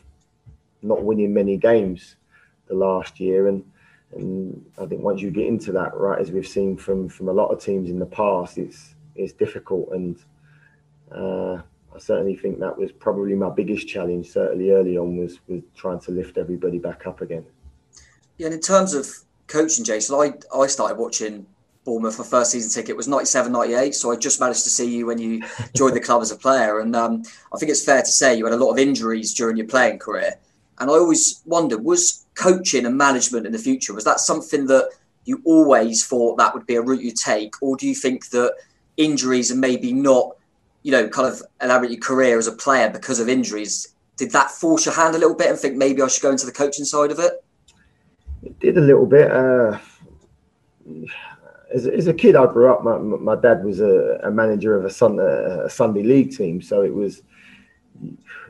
[0.83, 2.17] not winning many games
[2.67, 3.65] the last year and
[4.17, 7.33] and I think once you get into that, right, as we've seen from from a
[7.33, 10.17] lot of teams in the past, it's it's difficult, and
[11.11, 11.55] uh,
[11.95, 14.31] I certainly think that was probably my biggest challenge.
[14.31, 17.45] Certainly early on was was trying to lift everybody back up again.
[18.39, 19.09] Yeah, and in terms of
[19.49, 21.47] coaching, Jason, I I started watching
[21.85, 22.19] Bournemouth.
[22.19, 23.95] My first season ticket was 97, 98.
[23.95, 25.43] So I just managed to see you when you
[25.77, 26.81] joined the club as a player.
[26.81, 29.57] And um, I think it's fair to say you had a lot of injuries during
[29.57, 30.35] your playing career.
[30.79, 34.91] And I always wondered, was coaching and management in the future, was that something that
[35.25, 37.55] you always thought that would be a route you take?
[37.63, 38.55] Or do you think that
[38.97, 40.37] injuries and maybe not,
[40.83, 44.51] you know, kind of elaborate your career as a player because of injuries, did that
[44.51, 46.85] force your hand a little bit and think maybe I should go into the coaching
[46.85, 47.45] side of it?
[48.43, 49.31] It did a little bit.
[49.31, 49.79] Uh,
[51.75, 52.85] as, as a kid, I grew up.
[52.85, 56.83] My, my dad was a, a manager of a, sun, a Sunday league team, so
[56.83, 57.23] it was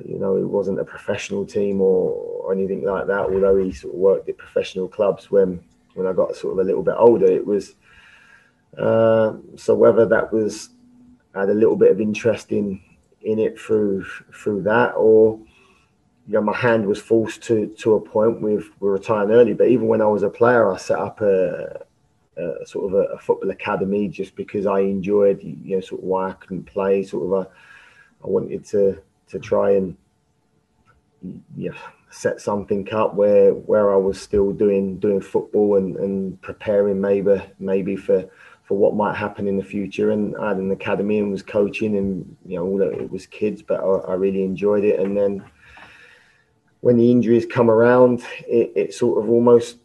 [0.04, 2.10] you know, it wasn't a professional team or,
[2.42, 3.20] or anything like that.
[3.20, 5.62] Although he sort of worked at professional clubs when
[5.94, 7.74] when I got sort of a little bit older, it was.
[8.76, 10.70] Uh, so whether that was
[11.34, 12.80] I had a little bit of interest in
[13.22, 15.38] in it through through that, or
[16.26, 19.54] you know, my hand was forced to to a point with we're retiring early.
[19.54, 21.83] But even when I was a player, I set up a,
[22.64, 26.30] sort of a, a, football academy just because I enjoyed, you know, sort of why
[26.30, 27.02] I couldn't play.
[27.02, 27.52] Sort of
[28.24, 29.96] I wanted to to try and
[31.56, 31.72] yeah
[32.10, 37.42] set something up where where I was still doing doing football and, and preparing maybe
[37.58, 38.28] maybe for
[38.64, 40.10] for what might happen in the future.
[40.10, 43.80] And I had an academy and was coaching, and you know, it was kids, but
[43.80, 44.98] I, I really enjoyed it.
[44.98, 45.44] And then
[46.80, 49.78] when the injuries come around, it, it, sort of almost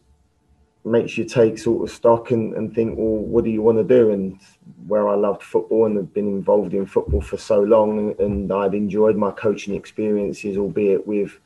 [0.90, 3.84] makes you take sort of stock and, and think, well, what do you want to
[3.84, 4.10] do?
[4.10, 4.38] And
[4.86, 8.74] where I loved football and had been involved in football for so long, and I'd
[8.74, 11.38] enjoyed my coaching experiences, albeit with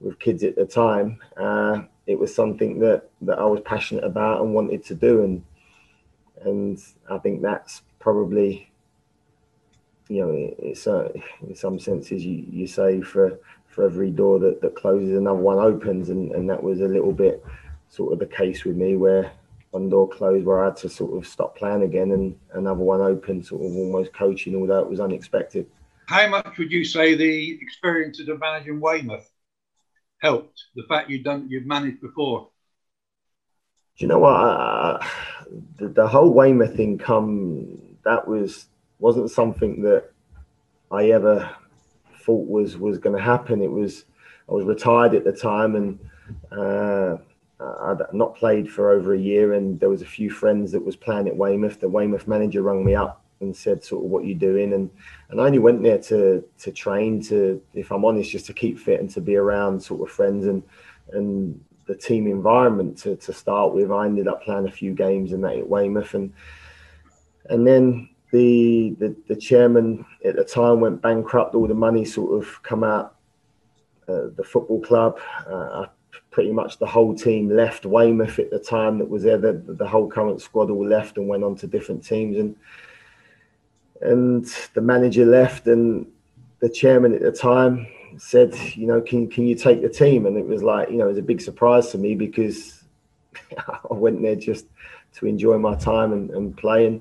[0.00, 1.18] with kids at the time.
[1.38, 5.44] Uh, it was something that that I was passionate about and wanted to do, and
[6.42, 6.78] and
[7.10, 8.70] I think that's probably
[10.08, 11.08] you know it's uh,
[11.42, 15.58] in some senses you, you say for for every door that, that closes another one
[15.58, 17.44] opens and, and that was a little bit
[17.88, 19.32] sort of the case with me where
[19.70, 23.00] one door closed where I had to sort of stop playing again and another one
[23.00, 25.66] open, sort of almost coaching, although it was unexpected.
[26.06, 29.28] How much would you say the experience of managing Weymouth
[30.18, 30.64] helped?
[30.76, 32.48] The fact you've done, you've managed before.
[33.98, 34.34] Do you know what?
[34.34, 35.06] Uh,
[35.78, 38.66] the, the whole Weymouth thing come that was
[38.98, 40.10] wasn't something that
[40.90, 41.50] I ever
[42.20, 43.62] thought was was going to happen.
[43.62, 44.04] It was
[44.48, 45.98] I was retired at the time and.
[46.50, 47.18] Uh,
[47.58, 50.84] uh, I'd not played for over a year, and there was a few friends that
[50.84, 51.80] was playing at Weymouth.
[51.80, 54.90] The Weymouth manager rang me up and said, "Sort of, what you doing?" And
[55.30, 58.78] and I only went there to to train, to if I'm honest, just to keep
[58.78, 60.62] fit and to be around sort of friends and
[61.12, 63.90] and the team environment to to start with.
[63.90, 66.34] I ended up playing a few games in that at Weymouth, and
[67.48, 71.54] and then the the, the chairman at the time went bankrupt.
[71.54, 73.14] All the money sort of come out.
[74.08, 75.18] Uh, the football club.
[75.50, 75.86] Uh,
[76.36, 79.38] pretty much the whole team left Weymouth at the time that was there.
[79.38, 82.54] The, the whole current squad all left and went on to different teams, and
[84.02, 84.44] and
[84.74, 86.06] the manager left, and
[86.60, 87.86] the chairman at the time
[88.18, 90.26] said, you know, can can you take the team?
[90.26, 92.84] And it was like, you know, it was a big surprise to me because
[93.56, 94.66] I went there just
[95.14, 97.00] to enjoy my time and, and play, and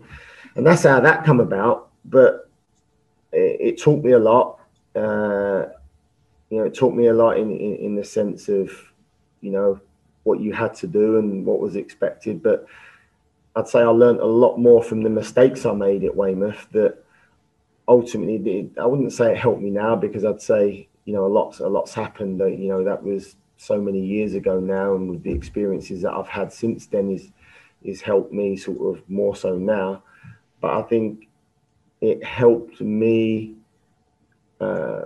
[0.56, 1.90] and that's how that come about.
[2.06, 2.50] But
[3.34, 4.62] it, it taught me a lot.
[4.96, 5.66] Uh,
[6.50, 8.72] you know, it taught me a lot in, in, in the sense of
[9.42, 9.80] you know
[10.24, 12.42] what you had to do and what was expected.
[12.42, 12.66] But
[13.56, 17.04] I'd say I learned a lot more from the mistakes I made at Weymouth that
[17.88, 18.70] ultimately.
[18.80, 21.68] I wouldn't say it helped me now because I'd say you know a lot's a
[21.68, 22.42] lot's happened.
[22.42, 26.12] That you know that was so many years ago now, and with the experiences that
[26.12, 27.32] I've had since then is
[27.84, 30.04] is helped me sort of more so now.
[30.60, 31.28] But I think
[32.02, 33.56] it helped me.
[34.60, 35.04] Uh,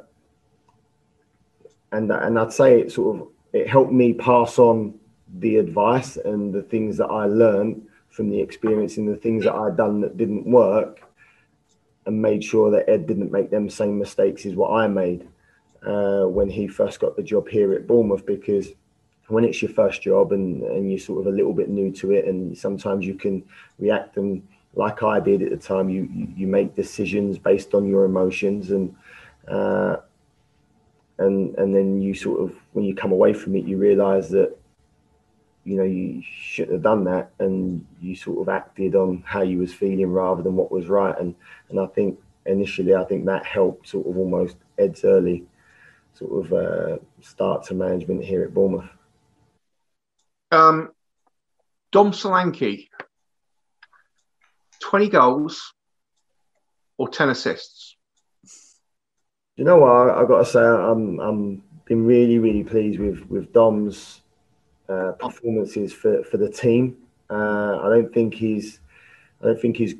[1.91, 4.99] and and I'd say it sort of it helped me pass on
[5.39, 9.53] the advice and the things that I learned from the experience and the things that
[9.53, 11.01] I'd done that didn't work
[12.05, 15.27] and made sure that Ed didn't make them same mistakes as what I made
[15.85, 18.25] uh, when he first got the job here at Bournemouth.
[18.25, 18.69] Because
[19.27, 22.11] when it's your first job and, and you're sort of a little bit new to
[22.11, 23.43] it and sometimes you can
[23.77, 28.05] react and like I did at the time you you make decisions based on your
[28.05, 28.95] emotions and
[29.47, 29.97] uh,
[31.19, 34.57] and and then you sort of when you come away from it, you realise that
[35.65, 39.59] you know you shouldn't have done that, and you sort of acted on how you
[39.59, 41.15] was feeling rather than what was right.
[41.19, 41.35] And
[41.69, 45.45] and I think initially, I think that helped sort of almost Ed's early
[46.13, 48.89] sort of uh, start to management here at Bournemouth.
[50.51, 50.91] Um,
[51.91, 52.87] Dom Solanke,
[54.81, 55.73] 20 goals
[56.97, 57.95] or 10 assists?
[59.59, 60.15] You know what?
[60.15, 64.21] I, have got to say, I'm I'm been really really pleased with with Dom's
[64.87, 66.95] uh, performances for for the team.
[67.29, 68.79] Uh, I don't think he's
[69.41, 69.95] I don't think he's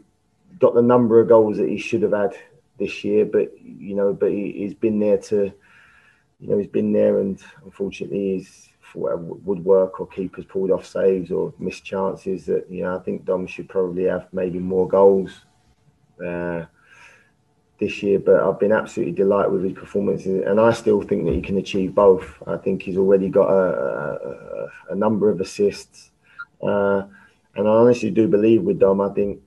[0.59, 2.37] got the number of goals that he should have had
[2.77, 5.51] this year, but you know, but he, has been there to,
[6.39, 11.31] you know, he's been there, and unfortunately, he's for woodwork or keepers pulled off saves
[11.31, 12.45] or missed chances.
[12.45, 15.41] That you know, I think Dom should probably have maybe more goals
[16.25, 16.63] uh,
[17.79, 18.19] this year.
[18.19, 21.57] But I've been absolutely delighted with his performances, and I still think that he can
[21.57, 22.41] achieve both.
[22.47, 26.11] I think he's already got a, a, a number of assists,
[26.61, 27.03] uh,
[27.55, 29.01] and I honestly do believe with Dom.
[29.01, 29.41] I think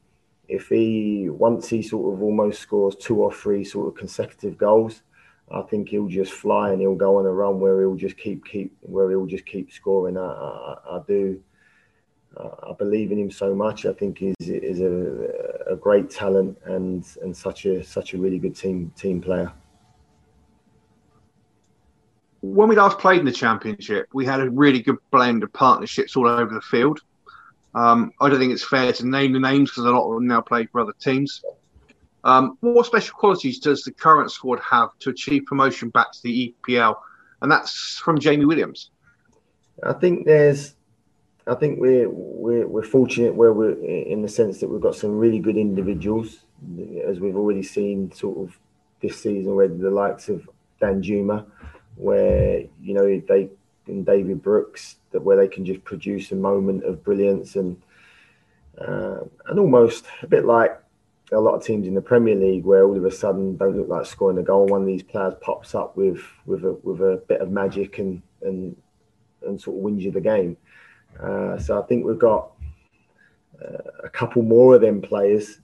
[0.48, 5.02] if he once he sort of almost scores two or three sort of consecutive goals,
[5.50, 8.44] I think he'll just fly and he'll go on a run where he'll just keep
[8.44, 10.16] keep where he'll just keep scoring.
[10.16, 11.40] I, I, I do.
[12.38, 13.84] I believe in him so much.
[13.86, 18.38] I think he's is a, a great talent and and such a such a really
[18.38, 19.52] good team team player.
[22.40, 26.16] When we last played in the championship, we had a really good blend of partnerships
[26.16, 27.00] all over the field.
[27.74, 30.26] Um, I don't think it's fair to name the names because a lot of them
[30.26, 31.42] now play for other teams.
[32.24, 36.54] Um, what special qualities does the current squad have to achieve promotion back to the
[36.68, 36.96] EPL?
[37.40, 38.90] And that's from Jamie Williams.
[39.82, 40.74] I think there's,
[41.46, 45.18] I think we're we're, we're fortunate where we're in the sense that we've got some
[45.18, 46.44] really good individuals,
[47.06, 48.58] as we've already seen sort of
[49.00, 50.48] this season, where the likes of
[50.80, 51.44] Danjuma,
[51.96, 53.48] where you know they
[53.86, 57.80] and David Brooks, that where they can just produce a moment of brilliance and
[58.78, 60.78] uh, and almost a bit like
[61.32, 63.88] a lot of teams in the Premier League where all of a sudden don't look
[63.88, 64.66] like scoring a goal.
[64.66, 68.22] One of these players pops up with with a with a bit of magic and
[68.42, 68.76] and
[69.44, 70.56] and sort of wins you the game.
[71.20, 72.52] Uh, so I think we've got
[73.62, 75.58] uh, a couple more of them players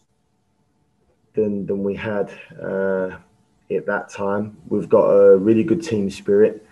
[1.34, 2.30] than than we had
[2.60, 3.16] uh,
[3.70, 4.56] at that time.
[4.68, 6.66] We've got a really good team spirit,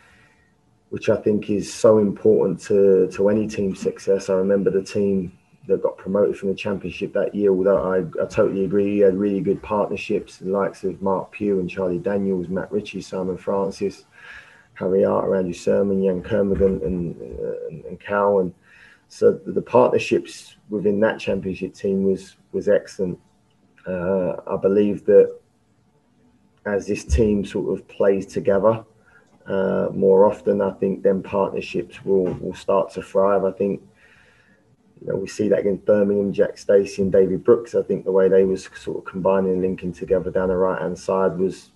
[0.90, 4.30] which I think is so important to to any team success.
[4.30, 5.32] I remember the team
[5.66, 7.50] that got promoted from the championship that year.
[7.50, 11.60] Although I, I totally agree, he had really good partnerships, the likes of Marc Pugh
[11.60, 14.04] and Charlie Daniels, Matt Ritchie, Simon Francis,
[14.74, 18.52] Harry Arter, Andrew Surman, Yann Kermorgant, and, uh, and, and Cal.
[19.08, 23.18] So the partnerships within that championship team was was excellent.
[23.86, 25.34] Uh, I believe that
[26.64, 28.84] as this team sort of plays together
[29.46, 33.44] uh, more often, I think then partnerships will will start to thrive.
[33.44, 33.80] I think
[35.00, 37.74] you know, we see that against Birmingham, Jack Stacey and David Brooks.
[37.74, 40.80] I think the way they was sort of combining and linking together down the right
[40.80, 41.70] hand side was,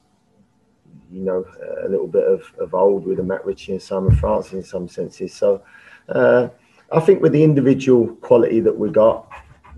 [1.13, 1.45] you know,
[1.85, 4.89] a little bit of, of old with the Matt Ritchie and Simon Francis in some
[4.89, 5.35] senses.
[5.35, 5.63] So
[6.09, 6.49] uh,
[6.93, 9.29] I think with the individual quality that we got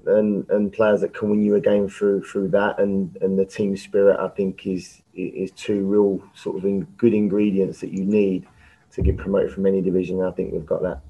[0.07, 3.45] and and players that can win you a game through through that and and the
[3.45, 8.05] team spirit, I think is is two real sort of in, good ingredients that you
[8.05, 8.47] need
[8.93, 10.23] to get promoted from any division.
[10.23, 11.01] I think we've got that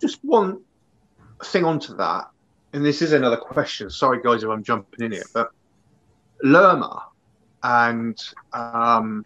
[0.00, 0.60] just one
[1.44, 2.30] thing onto that,
[2.72, 3.90] and this is another question.
[3.90, 5.50] Sorry, guys, if I'm jumping in here, but
[6.42, 7.04] Lerma
[7.62, 9.24] and um,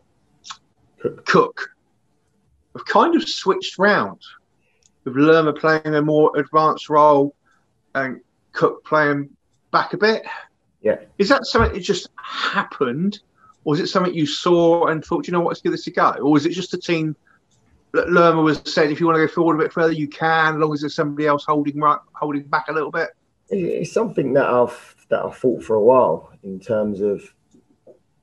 [1.26, 1.70] Cook
[2.74, 4.20] have kind of switched round,
[5.14, 7.34] with Lerma playing a more advanced role
[7.94, 8.20] and
[8.52, 9.30] Cook playing
[9.70, 10.24] back a bit.
[10.82, 10.96] Yeah.
[11.18, 13.20] Is that something that just happened,
[13.64, 15.90] or is it something you saw and thought, you know what, let's give this a
[15.90, 16.10] go?
[16.22, 17.14] Or is it just a team
[17.92, 20.54] that Lerma was saying if you want to go forward a bit further, you can,
[20.54, 23.10] as long as there's somebody else holding right, holding back a little bit.
[23.50, 27.22] It's something that I've that I've thought for a while in terms of,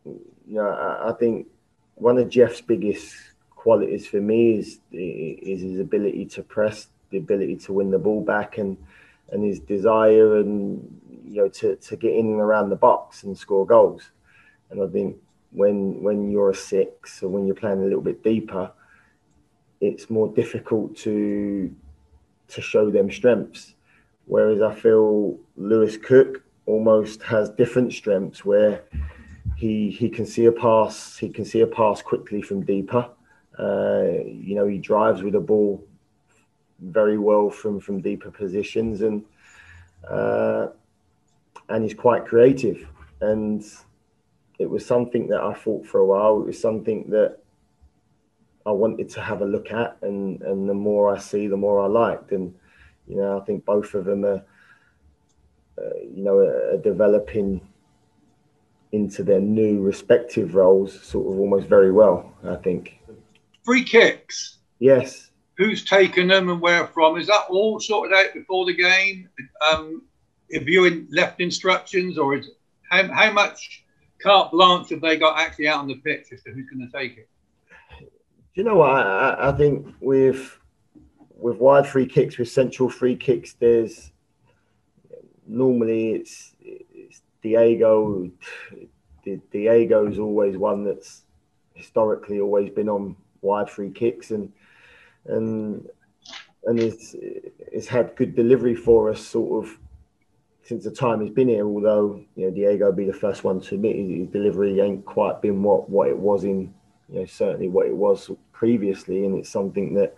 [0.06, 1.48] you know, I, I think
[1.96, 3.14] one of Jeff's biggest
[3.68, 8.24] qualities for me is is his ability to press, the ability to win the ball
[8.24, 8.78] back, and
[9.32, 10.56] and his desire and
[11.26, 14.04] you know to, to get in and around the box and score goals.
[14.70, 15.18] And I think
[15.52, 18.72] when when you're a six or when you're playing a little bit deeper,
[19.82, 21.76] it's more difficult to
[22.54, 23.76] to show them strengths.
[24.28, 28.84] Whereas I feel Lewis Cook almost has different strengths where
[29.58, 33.10] he he can see a pass, he can see a pass quickly from deeper.
[33.60, 35.84] Uh, you know, he drives with the ball
[36.80, 39.24] very well from from deeper positions and
[40.08, 40.68] uh,
[41.70, 42.88] and he's quite creative.
[43.20, 43.64] And
[44.60, 46.42] it was something that I thought for a while.
[46.42, 47.40] It was something that
[48.66, 51.82] I wanted to have a look at, and and the more I see, the more
[51.82, 52.54] I liked, and
[53.08, 54.44] you know I think both of them are,
[55.78, 57.62] uh, you know, are developing
[58.92, 62.34] into their new respective roles sort of almost very well.
[62.44, 63.00] I think.
[63.68, 64.60] Free kicks.
[64.80, 65.30] Yes.
[65.58, 67.18] Who's taken them and where from?
[67.18, 69.28] Is that all sorted out before the game?
[69.70, 70.04] Um,
[70.54, 72.50] have you left instructions, or is
[72.90, 73.84] how, how much
[74.24, 76.98] carte blanche have they got actually out on the pitch as to who's going to
[76.98, 77.28] take it?
[78.54, 78.90] you know what?
[78.90, 80.58] I, I think with
[81.36, 84.14] with wide free kicks, with central free kicks, there's
[85.46, 88.32] normally it's it's Diego.
[89.52, 91.24] Diego is always one that's
[91.74, 94.52] historically always been on wide free kicks and
[95.26, 95.88] and
[96.66, 97.16] and it's
[97.72, 99.78] it's had good delivery for us sort of
[100.64, 101.66] since the time he's been here.
[101.66, 105.64] Although you know Diego be the first one to admit his delivery ain't quite been
[105.64, 106.74] what what it was in
[107.10, 110.16] you know certainly what it was previously, and it's something that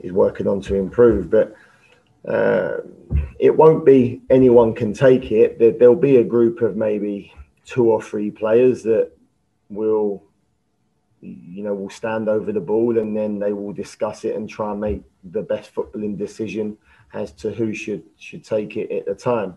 [0.00, 1.30] is working on to improve.
[1.30, 1.54] But
[2.28, 2.78] uh,
[3.40, 5.58] it won't be anyone can take it.
[5.58, 7.34] There, there'll be a group of maybe
[7.64, 9.10] two or three players that
[9.68, 10.22] will
[11.22, 14.72] you know will stand over the ball and then they will discuss it and try
[14.72, 16.76] and make the best footballing decision
[17.14, 19.54] as to who should should take it at the time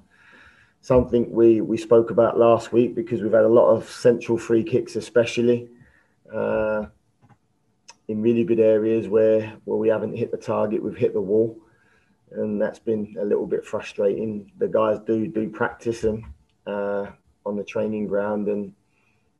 [0.82, 4.64] something we we spoke about last week because we've had a lot of central free
[4.64, 5.68] kicks especially
[6.34, 6.86] uh,
[8.08, 11.58] in really good areas where where we haven't hit the target, we've hit the wall,
[12.32, 14.52] and that's been a little bit frustrating.
[14.58, 16.34] The guys do do practice them
[16.68, 17.08] uh,
[17.46, 18.74] on the training ground, and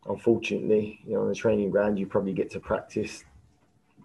[0.08, 3.24] unfortunately, you know, on the training ground, you probably get to practice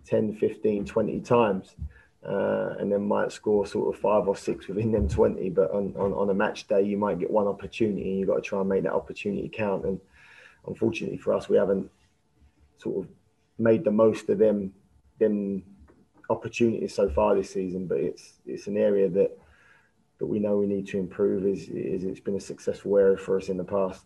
[0.06, 1.74] 10, 15, 20 times.
[2.22, 5.48] Uh, and then might score sort of five or six within them 20.
[5.50, 8.36] But on, on, on a match day, you might get one opportunity and you've got
[8.36, 9.86] to try and make that opportunity count.
[9.86, 9.98] And
[10.66, 11.90] unfortunately for us, we haven't
[12.76, 13.10] sort of
[13.58, 14.74] made the most of them
[15.18, 15.62] them
[16.28, 17.86] opportunities so far this season.
[17.86, 19.38] But it's it's an area that
[20.18, 21.46] that we know we need to improve.
[21.46, 24.04] Is is it's been a successful area for us in the past.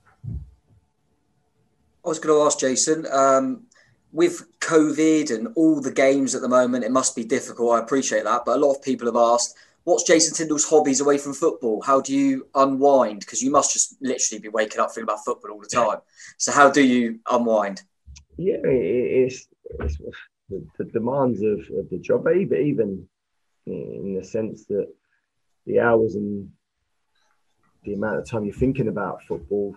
[2.05, 3.07] I was going to ask Jason.
[3.11, 3.65] Um,
[4.13, 7.73] with COVID and all the games at the moment, it must be difficult.
[7.75, 11.19] I appreciate that, but a lot of people have asked, "What's Jason Tindall's hobbies away
[11.19, 11.83] from football?
[11.83, 13.21] How do you unwind?
[13.21, 15.99] Because you must just literally be waking up thinking about football all the time.
[16.39, 17.83] So how do you unwind?"
[18.37, 19.47] yeah, it's,
[19.81, 19.99] it's
[20.49, 23.07] the, the, demands of, of the job, but even
[23.67, 24.89] in the sense that
[25.67, 26.51] the hours and
[27.85, 29.77] the amount of time you're thinking about football,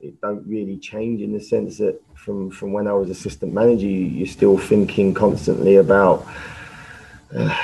[0.00, 3.86] it don't really change in the sense that from from when I was assistant manager,
[3.86, 6.26] you're still thinking constantly about
[7.34, 7.54] uh,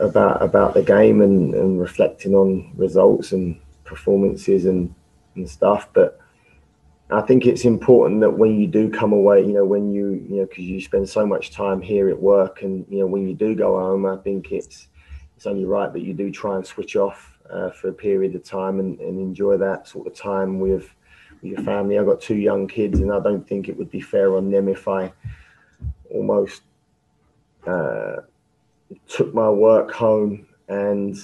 [0.00, 4.94] about about the game and, and reflecting on results and performances and
[5.36, 6.20] and stuff, but
[7.10, 10.36] I think it's important that when you do come away, you know, when you, you
[10.36, 13.34] know, because you spend so much time here at work, and you know, when you
[13.34, 14.88] do go home, I think it's
[15.36, 18.44] it's only right that you do try and switch off uh, for a period of
[18.44, 20.88] time and, and enjoy that sort of time with
[21.44, 21.98] your family.
[21.98, 24.68] I've got two young kids, and I don't think it would be fair on them
[24.68, 25.12] if I
[26.10, 26.62] almost
[27.66, 28.16] uh,
[29.08, 31.16] took my work home and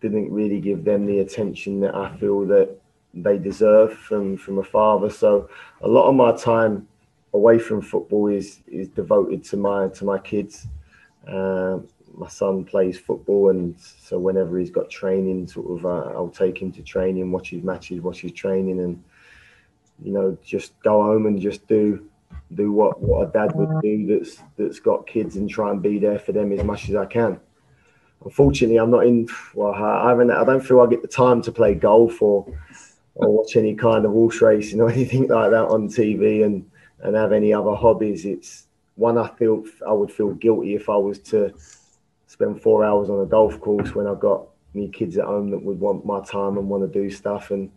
[0.00, 2.76] didn't really give them the attention that I feel that
[3.14, 5.10] they deserve from from a father.
[5.10, 5.48] So
[5.80, 6.86] a lot of my time
[7.34, 10.66] away from football is is devoted to my to my kids.
[11.26, 11.78] Uh,
[12.14, 16.60] my son plays football, and so whenever he's got training, sort of, uh, I'll take
[16.60, 19.02] him to training, watch his matches, watch his training, and
[20.02, 22.08] you know, just go home and just do
[22.54, 25.98] do what what a dad would do that's that's got kids and try and be
[25.98, 27.38] there for them as much as I can.
[28.24, 29.28] Unfortunately, I'm not in.
[29.54, 30.30] Well, I haven't.
[30.30, 32.46] I don't feel I get the time to play golf or
[33.14, 36.68] or watch any kind of horse racing or anything like that on TV and
[37.00, 38.24] and have any other hobbies.
[38.24, 41.54] It's one I feel I would feel guilty if I was to
[42.26, 45.62] spend four hours on a golf course when I've got me kids at home that
[45.62, 47.70] would want my time and want to do stuff and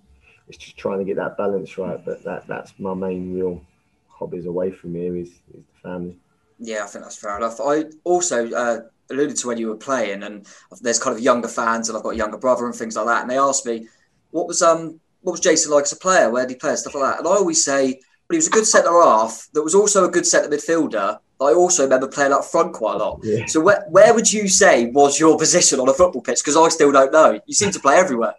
[0.48, 2.04] it's just trying to get that balance right.
[2.04, 3.62] But that that's my main real
[4.08, 6.18] hobbies away from here is, is the family.
[6.60, 7.60] Yeah, I think that's fair enough.
[7.60, 10.48] I also uh, alluded to when you were playing, and
[10.82, 13.22] there's kind of younger fans, and I've got a younger brother and things like that.
[13.22, 13.88] And they asked me,
[14.32, 16.30] what was um what was Jason like as a player?
[16.30, 16.76] Where did he play?
[16.76, 17.20] Stuff like that.
[17.20, 20.10] And I always say, but he was a good centre half that was also a
[20.10, 21.20] good centre midfielder.
[21.40, 23.20] I also remember playing up front quite a lot.
[23.24, 23.46] Yeah.
[23.48, 26.40] So where, where would you say was your position on a football pitch?
[26.40, 27.40] Because I still don't know.
[27.46, 28.36] You seem to play everywhere.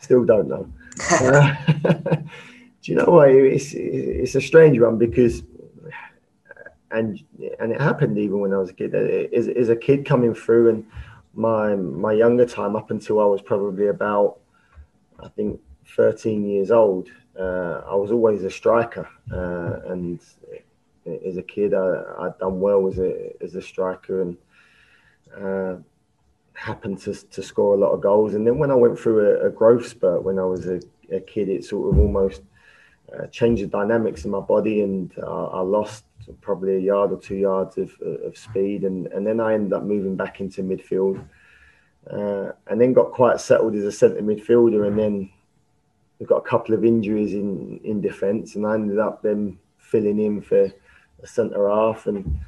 [0.00, 0.68] Still don't know.
[1.10, 1.54] Uh,
[2.82, 3.30] do you know what?
[3.30, 5.42] It's it's a strange one because,
[6.90, 7.22] and
[7.58, 8.94] and it happened even when I was a kid.
[8.94, 10.86] Is as a kid coming through, and
[11.34, 14.38] my my younger time up until I was probably about,
[15.20, 15.60] I think
[15.96, 20.20] 13 years old, uh, I was always a striker, uh, and
[21.26, 24.36] as a kid, I, had done well as a as a striker and
[25.36, 25.76] uh,
[26.56, 28.34] happened to to score a lot of goals.
[28.34, 30.80] And then when I went through a, a growth spurt when I was a,
[31.12, 32.42] a, kid, it sort of almost
[33.14, 36.04] uh, changed the dynamics of my body, and uh, I lost
[36.40, 39.84] probably a yard or two yards of, of speed, and, and then I ended up
[39.84, 41.22] moving back into midfield,
[42.10, 45.30] uh, and then got quite settled as a centre midfielder, and then
[46.18, 50.18] we got a couple of injuries in in defence, and I ended up then filling
[50.18, 50.72] in for
[51.22, 52.40] a centre half and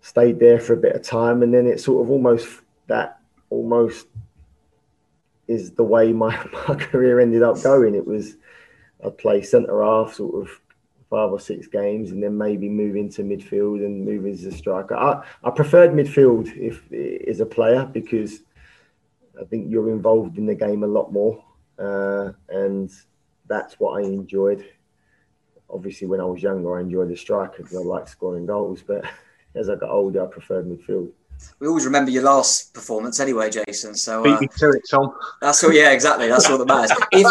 [0.00, 3.15] stayed there for a bit of time, and then it sort of almost that
[3.50, 4.06] almost
[5.48, 6.36] is the way my,
[6.68, 7.94] my career ended up going.
[7.94, 8.36] It was
[9.04, 10.60] I'd play centre half sort of
[11.10, 14.96] five or six games and then maybe move into midfield and move as a striker.
[14.96, 16.82] I, I preferred midfield if
[17.28, 18.40] as a player because
[19.40, 21.42] I think you're involved in the game a lot more.
[21.78, 22.90] Uh, and
[23.46, 24.64] that's what I enjoyed.
[25.68, 28.82] Obviously, when I was younger, I enjoyed the striker because I liked scoring goals.
[28.84, 29.04] But
[29.54, 31.10] as I got older, I preferred midfield
[31.58, 33.94] we always remember your last performance anyway, Jason.
[33.94, 35.14] So uh, beat to it, Tom.
[35.40, 35.72] That's all.
[35.72, 36.28] Yeah, exactly.
[36.28, 36.92] That's all that matters.
[37.12, 37.26] If,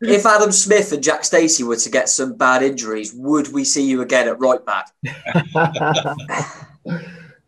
[0.00, 3.88] if Adam Smith and Jack Stacey were to get some bad injuries, would we see
[3.88, 4.90] you again at right back?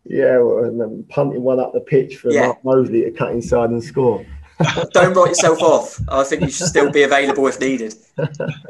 [0.05, 2.47] yeah, well, punting one up the pitch for yeah.
[2.47, 4.25] Mark Molesley to cut inside and score.
[4.93, 5.99] Don't write yourself off.
[6.07, 7.95] I think you should still be available if needed.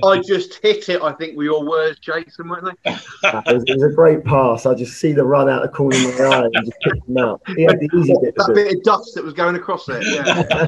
[0.03, 1.01] I just hit it.
[1.01, 2.91] I think we all were, Jason, weren't they?
[2.91, 4.65] it, was, it, was, a great pass.
[4.65, 7.17] I just see the run out the corner of my eye and just pick him
[7.17, 7.41] out.
[7.55, 8.35] He had the easy bit.
[8.35, 10.01] That bit of dust that was going across there.
[10.01, 10.67] Yeah.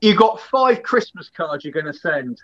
[0.00, 2.40] you got five Christmas cards you're going to send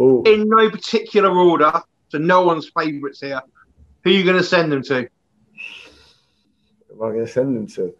[0.00, 0.22] Ooh.
[0.26, 1.72] in no particular order,
[2.08, 3.40] so no one's favourites here.
[4.04, 5.08] Who are you going to send them to?
[6.88, 7.94] Who am I going to send them to?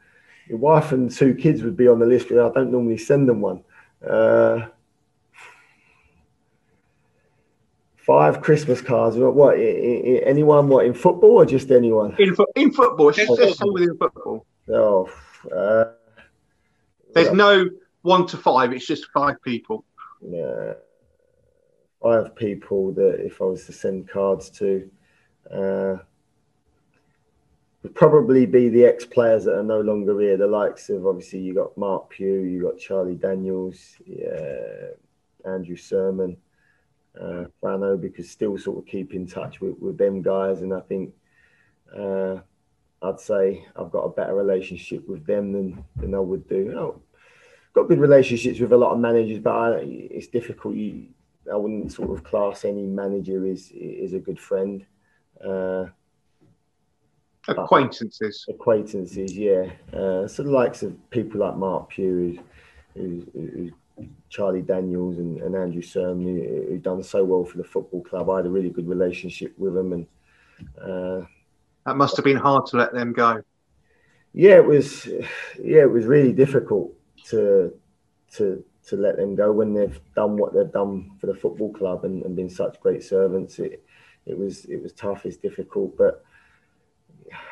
[0.48, 3.28] Your wife and two kids would be on the list, but I don't normally send
[3.28, 3.62] them one.
[4.06, 4.66] Uh,
[7.96, 9.16] five Christmas cards.
[9.16, 9.58] What?
[9.58, 10.68] Anyone?
[10.68, 12.16] What in football or just anyone?
[12.18, 14.46] In, in football, just, just within football.
[14.70, 15.10] Oh,
[15.54, 15.92] uh,
[17.14, 17.68] there's no
[18.02, 18.72] one to five.
[18.72, 19.84] It's just five people.
[20.22, 20.74] Yeah,
[22.02, 24.90] five people that if I was to send cards to.
[25.50, 25.96] Uh,
[27.82, 30.36] would probably be the ex players that are no longer here.
[30.36, 34.88] The likes of obviously you got Marc Pugh, you got Charlie Daniels, yeah,
[35.44, 36.36] Andrew Surman,
[37.20, 37.44] uh,
[37.96, 40.62] because still sort of keep in touch with, with them guys.
[40.62, 41.14] And I think
[41.96, 42.38] uh,
[43.02, 46.74] I'd say I've got a better relationship with them than, than I would do.
[46.76, 47.00] Oh,
[47.74, 50.74] got good relationships with a lot of managers, but I, it's difficult.
[50.74, 51.06] You,
[51.50, 53.72] I wouldn't sort of class any manager as,
[54.02, 54.84] as a good friend.
[55.42, 55.86] Uh,
[57.48, 58.44] Acquaintances.
[58.48, 59.70] Acquaintances, yeah.
[59.92, 62.38] Uh, so the likes of people like Marc Pugh,
[62.94, 63.72] who's, who's,
[64.28, 68.30] Charlie Daniels and, and Andrew Surman, who, who done so well for the football club.
[68.30, 70.06] I had a really good relationship with them, and
[70.80, 71.26] uh,
[71.86, 73.42] that must have been hard to let them go.
[74.34, 75.06] Yeah, it was.
[75.06, 76.92] Yeah, it was really difficult
[77.26, 77.72] to
[78.34, 82.04] to to let them go when they've done what they've done for the football club
[82.04, 83.58] and, and been such great servants.
[83.58, 83.82] It
[84.26, 85.26] it was it was tough.
[85.26, 86.24] It's difficult, but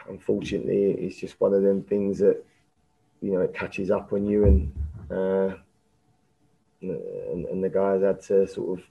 [0.08, 2.44] unfortunately, it's just one of them things that
[3.20, 4.72] you know it catches up on you, and
[5.10, 5.54] uh,
[6.82, 8.84] and, and the guys had to sort of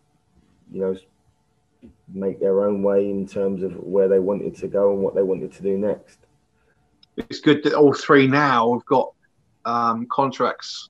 [0.71, 0.95] you know
[2.07, 5.21] make their own way in terms of where they wanted to go and what they
[5.23, 6.19] wanted to do next.
[7.17, 9.13] It's good that all three now have got
[9.65, 10.89] um, contracts.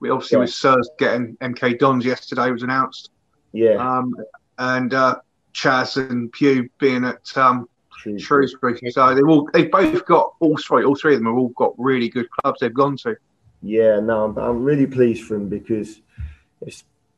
[0.00, 0.40] We obviously yeah.
[0.40, 3.10] with Sirs getting MK Dons yesterday was announced.
[3.52, 3.74] Yeah.
[3.74, 4.14] Um,
[4.58, 5.16] and uh,
[5.52, 7.68] Chaz and Pugh being at um,
[8.00, 8.48] Shrewsbury.
[8.48, 8.90] Shrewsbury.
[8.90, 10.84] So they've all they both got all three.
[10.84, 13.16] All three of them have all got really good clubs they've gone to.
[13.62, 16.00] Yeah, no, I'm, I'm really pleased for him because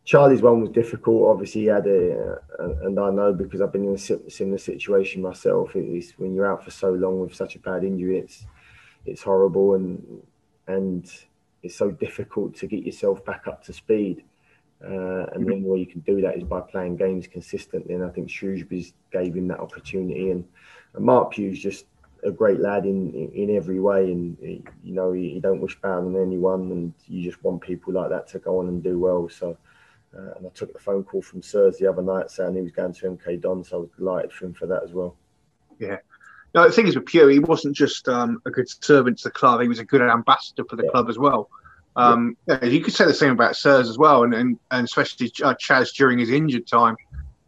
[0.05, 1.28] Charlie's one was difficult.
[1.28, 5.22] Obviously, he had a, uh, and I know because I've been in a similar situation
[5.22, 5.70] myself.
[5.74, 8.45] It's when you're out for so long with such a bad injury, it's
[9.07, 10.22] it's horrible and
[10.66, 11.11] and
[11.62, 14.24] it's so difficult to get yourself back up to speed.
[14.85, 17.95] Uh, and the only way you can do that is by playing games consistently.
[17.95, 20.30] And I think Shrewsbury's gave him that opportunity.
[20.30, 20.45] And,
[20.95, 21.87] and Marc Pugh's just
[22.24, 24.11] a great lad in, in, in every way.
[24.11, 26.72] And, he, you know, he, he, don't wish bad on anyone.
[26.72, 29.28] And you just want people like that to go on and do well.
[29.28, 29.57] So,
[30.16, 32.72] uh, and I took the phone call from Sirs the other night saying he was
[32.72, 33.62] going to MK Don.
[33.62, 35.16] So I was delighted for him for that as well.
[35.78, 35.99] Yeah.
[36.55, 39.30] No, the thing is with Pugh, he wasn't just um, a good servant to the
[39.30, 40.91] club, he was a good ambassador for the yeah.
[40.91, 41.49] club as well.
[41.95, 42.64] Um, yeah.
[42.64, 45.93] you could say the same about Sirs as well, and, and, and especially uh, Chaz
[45.95, 46.97] during his injured time,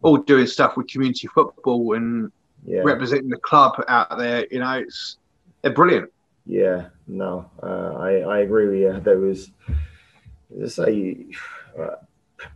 [0.02, 2.30] all doing stuff with community football and
[2.66, 2.80] yeah.
[2.84, 4.46] representing the club out there.
[4.50, 5.16] You know, it's
[5.62, 6.10] they're brilliant.
[6.46, 9.00] Yeah, no, uh, I I agree with you.
[9.00, 9.50] There was,
[10.62, 11.26] as I say,
[11.78, 11.96] uh,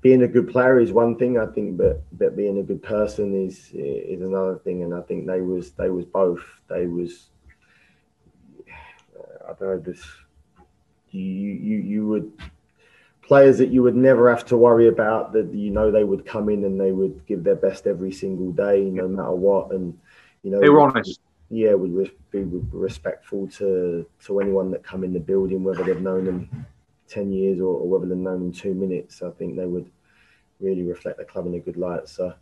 [0.02, 3.46] being a good player is one thing, I think, but but being a good person
[3.46, 4.82] is is another thing.
[4.82, 6.44] And I think they was they was both.
[6.68, 7.30] They was,
[8.68, 10.04] I don't know, this
[11.10, 12.32] you you you would
[13.22, 15.32] players that you would never have to worry about.
[15.32, 18.50] That you know they would come in and they would give their best every single
[18.52, 19.70] day, no matter what.
[19.70, 19.96] And
[20.42, 21.20] you know, they were honest.
[21.50, 26.00] Yeah, we would be respectful to to anyone that come in the building, whether they've
[26.00, 26.66] known them
[27.06, 29.22] ten years or, or whether they've known them two minutes.
[29.22, 29.90] I think they would
[30.60, 32.08] really reflect the club in a good light.
[32.08, 32.34] So,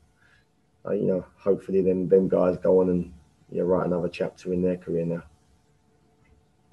[0.86, 3.12] uh, you know, hopefully, then them guys go on and
[3.50, 5.22] you know, write another chapter in their career now.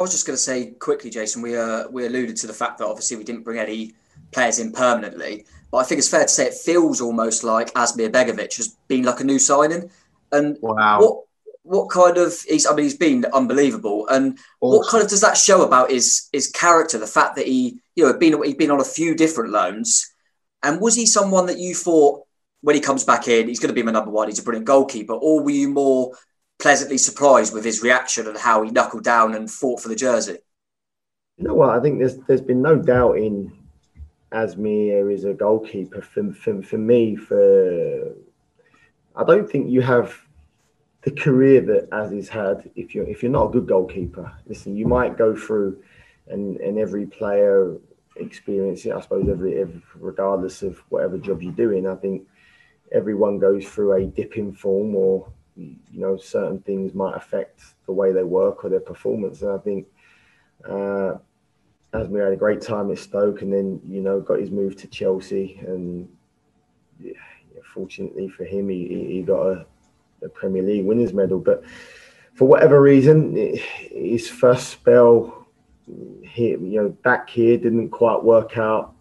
[0.03, 1.41] I was just going to say quickly, Jason.
[1.41, 3.93] We uh, we alluded to the fact that obviously we didn't bring any
[4.31, 8.09] players in permanently, but I think it's fair to say it feels almost like Asmir
[8.09, 9.89] Begovic has been like a new signing.
[10.33, 10.99] And wow.
[10.99, 11.23] what
[11.61, 14.05] what kind of he's I mean he's been unbelievable.
[14.09, 14.79] And awesome.
[14.79, 16.97] what kind of does that show about his his character?
[16.97, 20.13] The fact that he you know been he's been on a few different loans,
[20.63, 22.23] and was he someone that you thought
[22.59, 24.27] when he comes back in he's going to be my number one?
[24.27, 26.11] He's a brilliant goalkeeper, or were you more
[26.59, 30.37] pleasantly surprised with his reaction and how he knuckled down and fought for the jersey?
[31.37, 31.69] You know what?
[31.69, 33.51] I think there's there's been no doubt in
[34.31, 36.01] Asmir is a goalkeeper.
[36.01, 38.15] For, for, for me, for
[39.15, 40.15] I don't think you have
[41.03, 44.31] the career that Aziz had if you're if you're not a good goalkeeper.
[44.47, 45.81] Listen, you might go through
[46.27, 47.77] and and every player
[48.15, 48.93] experience it.
[48.93, 52.27] I suppose every, every regardless of whatever job you're doing, I think
[52.91, 57.91] everyone goes through a dip in form or you know certain things might affect the
[57.91, 59.41] way they work or their performance.
[59.41, 59.87] And I think
[60.67, 61.17] uh,
[61.93, 64.87] Asmir had a great time at Stoke, and then you know got his move to
[64.87, 66.09] Chelsea, and
[66.99, 67.13] yeah,
[67.73, 69.65] fortunately for him, he, he got a,
[70.23, 71.39] a, Premier League winners medal.
[71.39, 71.63] But
[72.33, 73.57] for whatever reason,
[73.91, 75.47] his first spell
[76.23, 78.93] here, you know, back here didn't quite work out.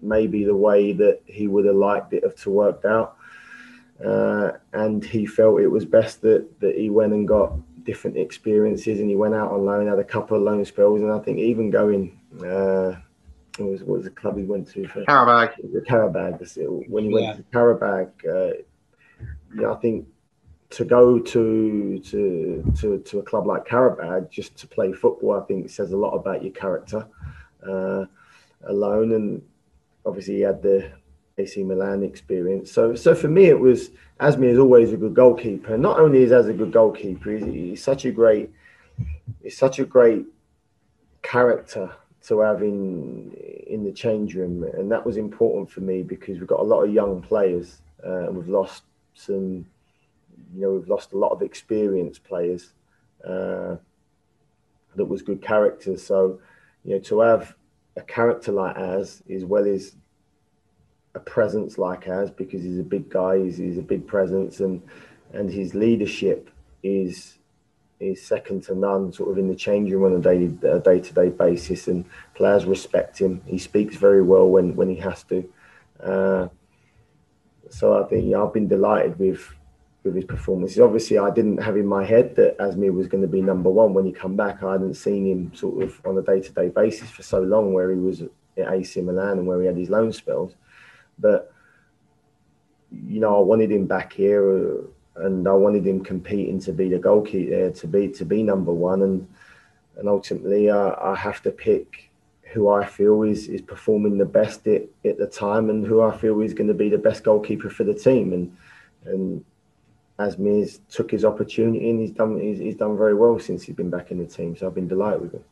[0.00, 3.17] Maybe the way that he would have liked it to worked out.
[4.04, 7.52] Uh, and he felt it was best that that he went and got
[7.84, 11.12] different experiences and he went out on loan, had a couple of loan spells, and
[11.12, 12.18] I think even going.
[12.40, 12.96] Uh,
[13.58, 15.56] it was what was the club he went to for Qarabag.
[15.56, 16.88] The Qarabag.
[16.88, 17.32] When he went yeah.
[17.34, 18.62] to Qarabag, uh,
[19.56, 20.06] yeah, I think
[20.70, 25.44] to go to to to to a club like Qarabag just to play football, I
[25.46, 27.06] think says a lot about your character
[27.66, 28.04] uh,
[28.66, 29.12] alone.
[29.12, 29.42] And
[30.04, 30.92] obviously, he had the
[31.38, 32.70] AC Milan experience.
[32.70, 35.78] So, so for me, it was Asmir is always a good goalkeeper.
[35.78, 38.50] Not only is as a good goalkeeper, he's, he's such a great,
[39.42, 40.26] he's such a great
[41.22, 41.92] character
[42.26, 43.32] to have in
[43.66, 46.82] in the change room, and that was important for me because we've got a lot
[46.82, 48.82] of young players, uh, and we've lost
[49.14, 49.66] some,
[50.54, 52.72] you know, we've lost a lot of experienced players
[53.24, 53.76] uh,
[54.96, 56.04] that was good characters.
[56.04, 56.40] So,
[56.84, 57.54] you know, to have
[57.96, 59.96] a character like as, as well as
[61.18, 64.80] a presence like as because he's a big guy, he's, he's a big presence, and
[65.32, 66.50] and his leadership
[66.82, 67.38] is
[68.00, 70.48] is second to none, sort of in the changing room on a daily
[70.80, 72.04] day to day basis, and
[72.34, 73.42] players respect him.
[73.46, 75.38] He speaks very well when when he has to.
[76.02, 76.48] Uh,
[77.70, 79.42] so I think yeah, I've been delighted with
[80.04, 80.78] with his performances.
[80.78, 83.92] Obviously, I didn't have in my head that Asmir was going to be number one
[83.92, 84.62] when he come back.
[84.62, 87.72] I hadn't seen him sort of on a day to day basis for so long,
[87.72, 90.54] where he was at AC Milan and where he had his loan spells.
[91.18, 91.52] But
[92.90, 96.88] you know, I wanted him back here, uh, and I wanted him competing to be
[96.88, 99.28] the goalkeeper, uh, to be to be number one, and
[99.96, 102.10] and ultimately, uh, I have to pick
[102.52, 106.16] who I feel is is performing the best at, at the time, and who I
[106.16, 108.56] feel is going to be the best goalkeeper for the team, and
[109.04, 109.44] and.
[110.20, 113.88] Asmir's took his opportunity and he's done he's, he's done very well since he's been
[113.88, 114.56] back in the team.
[114.56, 115.44] So I've been delighted with him.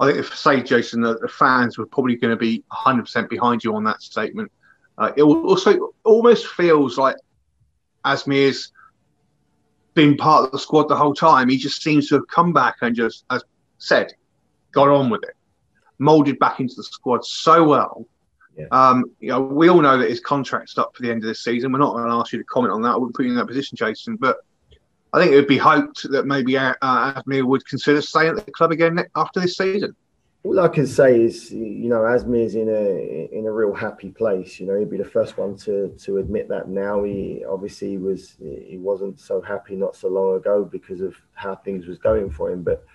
[0.00, 3.62] I think if say Jason that the fans were probably going to be 100% behind
[3.62, 4.50] you on that statement.
[4.96, 7.16] Uh, it also almost feels like
[8.04, 8.72] Asmir's
[9.94, 11.48] been part of the squad the whole time.
[11.48, 13.44] He just seems to have come back and just, as
[13.78, 14.12] said,
[14.72, 15.34] got on with it,
[15.98, 18.06] molded back into the squad so well.
[18.56, 18.66] Yeah.
[18.72, 21.44] Um, you know, we all know that his contract's up for the end of this
[21.44, 21.72] season.
[21.72, 22.90] We're not going to ask you to comment on that.
[22.90, 24.16] I wouldn't put you in that position, Jason.
[24.16, 24.38] But
[25.12, 28.52] I think it would be hoped that maybe uh, Asmir would consider staying at the
[28.52, 29.94] club again after this season.
[30.42, 34.58] All I can say is, you know, Asmir's in a in a real happy place.
[34.58, 36.68] You know, he'd be the first one to to admit that.
[36.68, 41.56] Now he obviously was he wasn't so happy not so long ago because of how
[41.56, 42.62] things was going for him.
[42.62, 42.86] But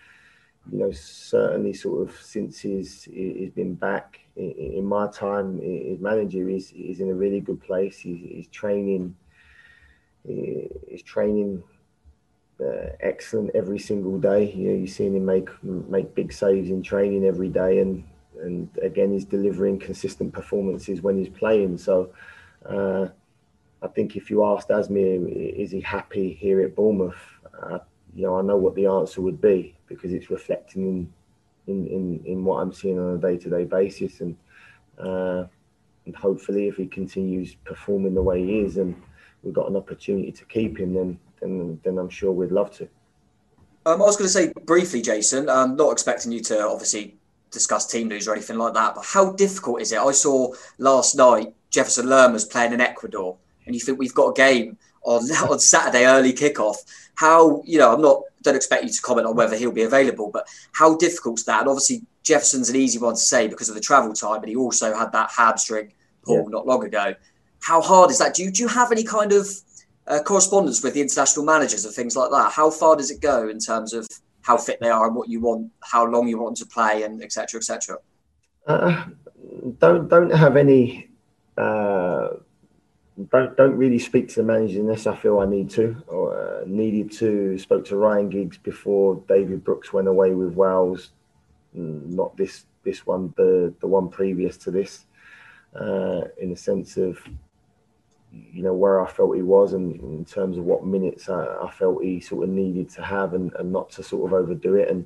[0.71, 6.49] you know, certainly sort of since he's he's been back in, my time, his manager
[6.49, 7.99] is is in a really good place.
[7.99, 9.15] He's, he's training.
[10.23, 11.61] He's training
[12.61, 14.51] uh, excellent every single day.
[14.53, 18.03] You know, you're seeing him make make big saves in training every day, and
[18.41, 21.77] and again, he's delivering consistent performances when he's playing.
[21.77, 22.11] So,
[22.67, 23.07] uh,
[23.81, 25.27] I think if you asked Asmir,
[25.63, 27.23] is he happy here at Bournemouth?
[27.61, 27.79] Uh,
[28.13, 31.13] you know, I know what the answer would be because it's reflecting in
[31.67, 34.35] in in, in what I'm seeing on a day to day basis, and
[34.97, 35.43] Uh,
[36.05, 38.95] and hopefully, if he continues performing the way he is, and
[39.43, 41.19] we've got an opportunity to keep him, then
[41.51, 42.87] then, then I'm sure we'd love to.
[43.85, 45.49] Um, I was going to say briefly, Jason.
[45.49, 47.17] I'm not expecting you to obviously
[47.51, 49.99] discuss team news or anything like that, but how difficult is it?
[49.99, 54.33] I saw last night Jefferson Lerma's playing in Ecuador, and you think we've got a
[54.33, 56.77] game on on Saturday early kickoff.
[57.15, 57.93] How you know?
[57.93, 61.39] I'm not don't expect you to comment on whether he'll be available, but how difficult
[61.39, 61.61] is that?
[61.61, 64.55] And obviously Jefferson's an easy one to say because of the travel time, but he
[64.55, 65.93] also had that hamstring
[66.23, 66.49] pull yeah.
[66.49, 67.13] not long ago.
[67.61, 68.35] How hard is that?
[68.35, 69.47] Do you do you have any kind of
[70.07, 72.51] uh, correspondence with the international managers and things like that?
[72.51, 74.07] How far does it go in terms of
[74.45, 77.21] how fit they are and what you want, how long you want to play, and
[77.23, 77.57] etc.
[77.57, 77.97] etc.
[78.67, 79.05] Uh,
[79.79, 81.09] don't don't have any.
[81.57, 82.27] Uh,
[83.31, 86.63] don't don't really speak to the manager unless I feel I need to or uh,
[86.67, 87.57] needed to.
[87.57, 91.11] Spoke to Ryan Giggs before David Brooks went away with Wales.
[91.75, 95.05] Mm, not this this one, the the one previous to this,
[95.73, 97.17] uh, in the sense of
[98.51, 101.71] you know where I felt he was and in terms of what minutes I, I
[101.71, 104.89] felt he sort of needed to have and, and not to sort of overdo it.
[104.89, 105.05] And,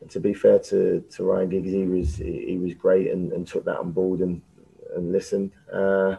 [0.00, 3.46] and, to be fair to, to Ryan Giggs he was he was great and, and
[3.46, 4.40] took that on board and
[4.94, 5.52] and listened.
[5.72, 6.16] Uh,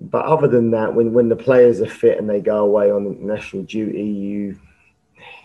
[0.00, 3.26] but other than that when when the players are fit and they go away on
[3.26, 4.58] national duty you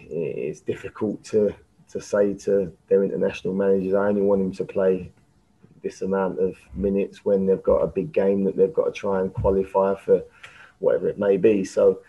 [0.02, 1.54] it's difficult to
[1.90, 5.12] to say to their international managers I only want him to play
[5.84, 9.20] this amount of minutes when they've got a big game that they've got to try
[9.20, 10.24] and qualify for
[10.80, 11.64] whatever it may be.
[11.64, 12.00] So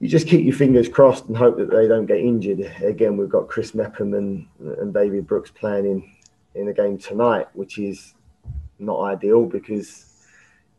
[0.00, 2.60] you just keep your fingers crossed and hope that they don't get injured.
[2.82, 4.46] Again, we've got Chris Mepham and,
[4.78, 6.10] and David Brooks playing in,
[6.54, 8.14] in the game tonight, which is
[8.78, 10.14] not ideal because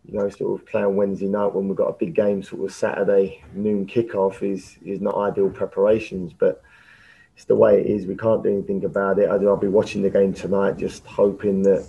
[0.08, 2.72] you know, sort of playing Wednesday night when we've got a big game, sort of
[2.72, 6.32] Saturday noon kickoff is is not ideal preparations.
[6.32, 6.62] But
[7.36, 8.06] it's the way it is.
[8.06, 9.30] We can't do anything about it.
[9.30, 11.88] I'll be watching the game tonight, just hoping that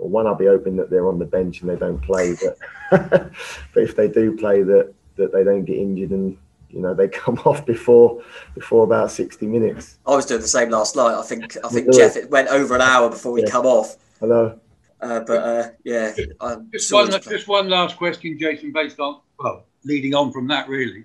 [0.00, 2.58] well, one, I'll be hoping that they're on the bench and they don't play, but
[3.74, 6.38] but if they do play, that that they don't get injured and
[6.70, 8.22] you know they come off before
[8.54, 9.98] before about sixty minutes.
[10.06, 11.14] I was doing the same last night.
[11.14, 13.50] I think I think Jeff it went over an hour before we yeah.
[13.50, 13.96] come off.
[14.18, 14.58] Hello.
[15.00, 16.14] Uh, but uh, yeah,
[16.72, 21.04] just one just one last question, Jason, based on well, leading on from that really.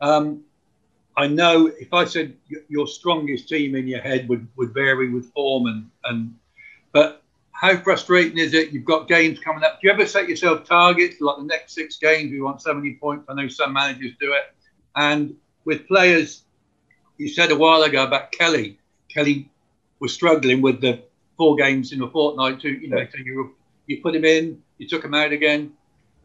[0.00, 0.42] Um,
[1.16, 2.34] I know if I said
[2.68, 6.34] your strongest team in your head would, would vary with form and, and
[6.92, 7.21] but
[7.62, 8.72] how frustrating is it?
[8.72, 9.80] You've got games coming up.
[9.80, 12.32] Do you ever set yourself targets like the next six games?
[12.32, 13.26] We want 70 points.
[13.28, 14.52] I know some managers do it.
[14.96, 16.42] And with players,
[17.18, 18.80] you said a while ago about Kelly.
[19.08, 19.48] Kelly
[20.00, 21.04] was struggling with the
[21.38, 22.60] four games in a fortnight.
[22.60, 23.54] Too, you know, so you
[23.86, 25.72] you put him in, you took him out again.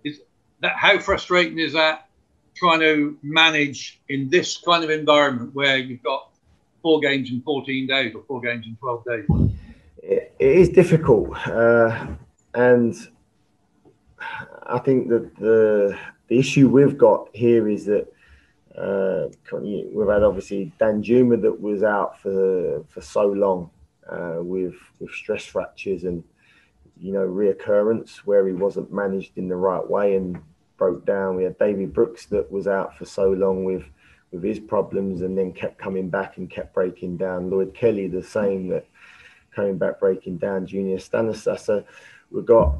[0.04, 0.20] Is
[0.62, 2.10] that how frustrating is that?
[2.56, 6.32] Trying to manage in this kind of environment where you've got
[6.82, 9.47] four games in 14 days or four games in 12 days
[10.40, 12.08] it, is difficult, uh,
[12.54, 12.96] and
[14.64, 18.08] I think that the the issue we've got here is that
[18.78, 23.70] uh, we've had obviously Danjuma that was out for for so long
[24.10, 26.24] uh, with with stress fractures and
[27.00, 30.38] you know reoccurrence where he wasn't managed in the right way and
[30.78, 31.36] broke down.
[31.36, 33.84] We had David Brooks that was out for so long with
[34.32, 37.50] with his problems and then kept coming back and kept breaking down.
[37.50, 38.86] Lloyd Kelly the same that
[39.58, 41.66] coming back, breaking down Junior Stanislas.
[41.66, 41.84] So
[42.32, 42.76] we've got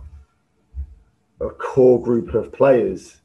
[1.42, 3.18] a core group of players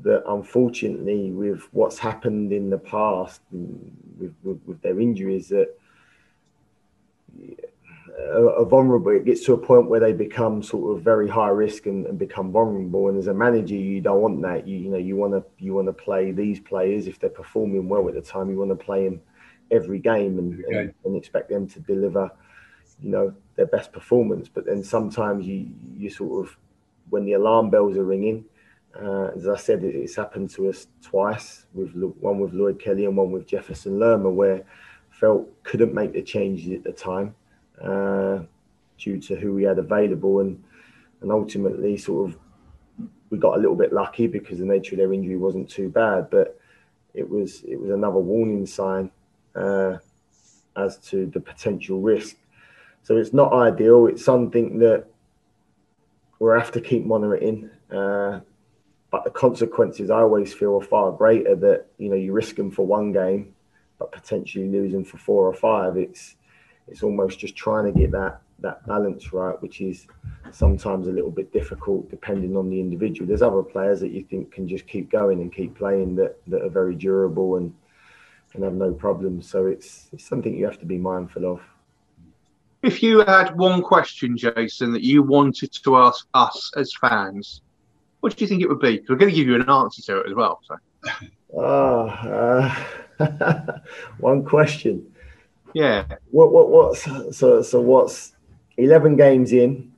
[0.00, 5.74] that unfortunately with what's happened in the past with, with, with their injuries that
[7.40, 11.48] uh, are, vulnerable it gets to a point where they become sort of very high
[11.48, 14.88] risk and, and, become vulnerable and as a manager you don't want that you, you
[14.88, 18.14] know you want to you want to play these players if they're performing well at
[18.14, 19.20] the time you want to play them
[19.72, 20.78] every game and, okay.
[20.78, 22.30] and, and expect them to deliver
[23.02, 24.48] you know their best performance.
[24.48, 26.56] But then sometimes you you sort of
[27.10, 28.44] when the alarm bells are ringing.
[28.98, 33.16] Uh, as I said, it's happened to us twice with one with Lloyd Kelly and
[33.16, 34.64] one with Jefferson Lerma, where
[35.10, 37.34] felt couldn't make the changes at the time
[37.82, 38.40] uh,
[38.96, 40.62] due to who we had available, and
[41.20, 42.38] and ultimately sort of
[43.30, 46.30] we got a little bit lucky because the nature of their injury wasn't too bad,
[46.30, 46.58] but
[47.14, 49.10] it was it was another warning sign
[49.54, 49.98] uh,
[50.76, 52.36] as to the potential risk
[53.08, 54.06] so it's not ideal.
[54.06, 55.06] It's something that
[56.38, 57.70] we'll have to keep monitoring.
[57.90, 58.40] Uh,
[59.10, 62.70] but the consequences I always feel are far greater that, you know, you risk them
[62.70, 63.54] for one game,
[63.98, 65.96] but potentially losing for four or five.
[65.96, 66.36] It's
[66.86, 70.06] it's almost just trying to get that that balance right, which is
[70.50, 73.26] sometimes a little bit difficult depending on the individual.
[73.26, 76.60] There's other players that you think can just keep going and keep playing that, that
[76.60, 77.72] are very durable and
[78.52, 79.48] and have no problems.
[79.48, 81.62] So it's it's something you have to be mindful of.
[82.82, 87.60] If you had one question, Jason, that you wanted to ask us as fans,
[88.20, 88.92] what do you think it would be?
[88.92, 90.60] Because We're going to give you an answer to it as well.
[90.64, 90.76] So.
[91.56, 92.06] Oh,
[93.18, 93.78] uh,
[94.18, 95.12] one question.
[95.74, 96.04] Yeah.
[96.30, 98.32] What what what's so so what's
[98.76, 99.92] eleven games in?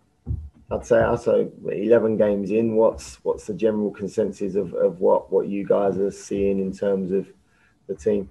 [0.70, 2.76] I'd say I'd say eleven games in.
[2.76, 7.12] What's what's the general consensus of, of what what you guys are seeing in terms
[7.12, 7.28] of
[7.86, 8.28] the team?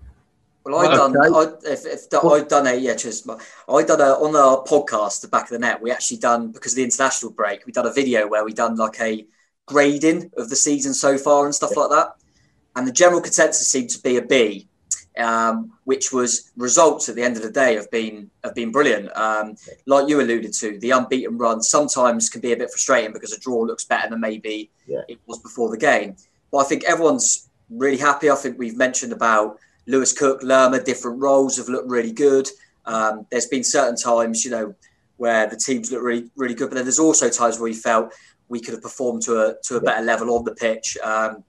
[0.65, 1.15] Well, I done.
[1.17, 5.27] I, if, if I done a yeah, just I done a on our podcast, the
[5.27, 5.81] back of the net.
[5.81, 7.65] We actually done because of the international break.
[7.65, 9.25] We done a video where we done like a
[9.65, 11.81] grading of the season so far and stuff yeah.
[11.81, 12.15] like that.
[12.75, 14.67] And the general consensus seemed to be a B,
[15.17, 19.15] um, which was results at the end of the day have been have been brilliant.
[19.15, 19.55] Um,
[19.85, 23.39] like you alluded to, the unbeaten run sometimes can be a bit frustrating because a
[23.39, 25.01] draw looks better than maybe yeah.
[25.07, 26.15] it was before the game.
[26.51, 28.29] But I think everyone's really happy.
[28.29, 29.59] I think we've mentioned about
[29.89, 32.47] Lewis Cook, Lerma, different roles have looked really good.
[32.85, 34.75] Um, there's been certain times, you know,
[35.17, 38.13] where the teams look really, really good, but then there's also times where we felt
[38.49, 40.95] we could have performed to a to a better level on the pitch.
[41.03, 41.43] Um,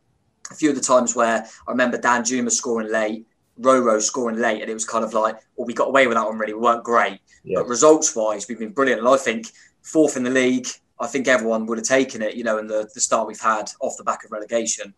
[0.50, 3.26] a few of the times where I remember Danjuma scoring late,
[3.60, 6.26] Roro scoring late, and it was kind of like, well, we got away with that
[6.26, 6.54] one really.
[6.54, 7.20] We weren't great.
[7.44, 7.58] Yeah.
[7.58, 9.00] But results wise, we've been brilliant.
[9.00, 9.46] And I think
[9.82, 10.66] fourth in the league,
[10.98, 13.70] I think everyone would have taken it, you know, in the, the start we've had
[13.80, 14.94] off the back of relegation.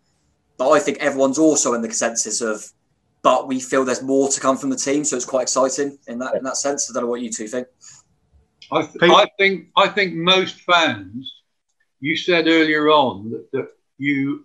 [0.57, 2.65] But I think everyone's also in the consensus of,
[3.23, 5.05] but we feel there's more to come from the team.
[5.05, 6.91] So it's quite exciting in that in that sense.
[6.91, 7.67] I don't know what you two think.
[8.71, 11.43] I, th- I think I think most fans,
[12.01, 13.69] you said earlier on that, that
[13.99, 14.45] you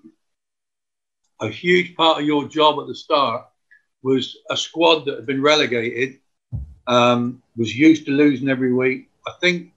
[1.39, 3.45] a huge part of your job at the start
[4.01, 6.19] was a squad that had been relegated,
[6.87, 9.09] um, was used to losing every week.
[9.27, 9.71] I think,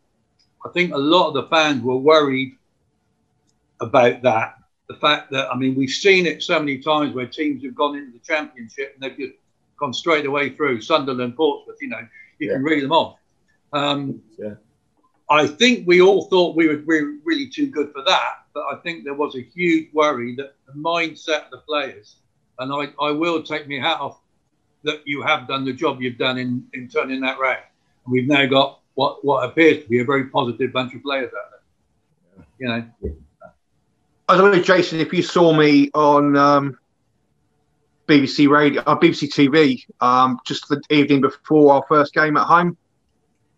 [0.64, 2.52] I think a lot of the fans were worried
[3.80, 4.56] about that.
[4.90, 7.96] The fact that I mean, we've seen it so many times where teams have gone
[7.96, 9.38] into the championship and they've just
[9.78, 11.76] gone straight away through Sunderland, Portsmouth.
[11.80, 12.04] You know,
[12.40, 12.54] you yeah.
[12.54, 13.16] can read them off.
[13.72, 14.54] Um, yeah.
[15.30, 18.64] I think we all thought we were, we were really too good for that, but
[18.72, 22.16] I think there was a huge worry that the mindset of the players,
[22.58, 24.18] and I, I will take my hat off
[24.82, 27.62] that you have done the job you've done in, in turning that round.
[28.04, 31.30] And we've now got what, what appears to be a very positive bunch of players
[31.32, 32.44] out there.
[32.58, 33.14] You know.
[34.30, 36.78] I don't know, Jason, if you saw me on um,
[38.06, 42.78] BBC Radio, uh, BBC TV, um, just the evening before our first game at home,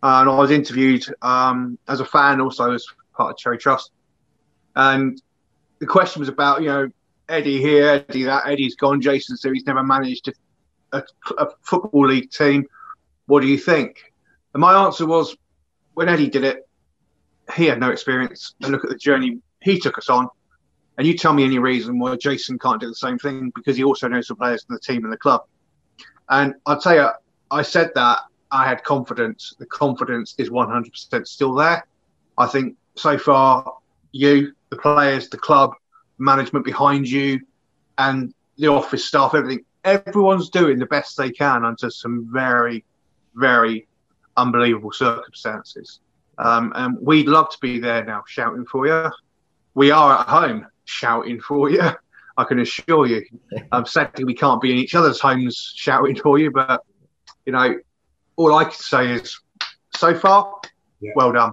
[0.02, 3.90] and I was interviewed um, as a fan, also as part of Cherry Trust.
[4.74, 5.20] And
[5.78, 6.88] the question was about, you know,
[7.28, 11.04] Eddie here, Eddie that, Eddie's gone, Jason, so he's never managed a, a,
[11.36, 12.64] a football league team.
[13.26, 14.10] What do you think?
[14.54, 15.36] And my answer was,
[15.92, 16.66] when Eddie did it,
[17.54, 18.54] he had no experience.
[18.62, 20.30] And look at the journey he took us on.
[20.98, 23.84] And you tell me any reason why Jason can't do the same thing because he
[23.84, 25.44] also knows the players in the team and the club.
[26.28, 27.08] And I'll tell you,
[27.50, 28.20] I said that
[28.50, 29.54] I had confidence.
[29.58, 31.86] The confidence is 100% still there.
[32.36, 33.78] I think so far,
[34.12, 35.72] you, the players, the club,
[36.18, 37.40] management behind you,
[37.98, 42.84] and the office staff, everything, everyone's doing the best they can under some very,
[43.34, 43.86] very
[44.36, 46.00] unbelievable circumstances.
[46.38, 49.10] Um, and we'd love to be there now shouting for you.
[49.74, 51.82] We are at home shouting for you.
[52.36, 53.24] I can assure you.
[53.72, 56.82] Um, sadly, we can't be in each other's homes shouting for you, but
[57.46, 57.78] you know,
[58.36, 59.40] all I can say is,
[59.94, 60.60] so far,
[61.00, 61.12] yeah.
[61.14, 61.52] well done.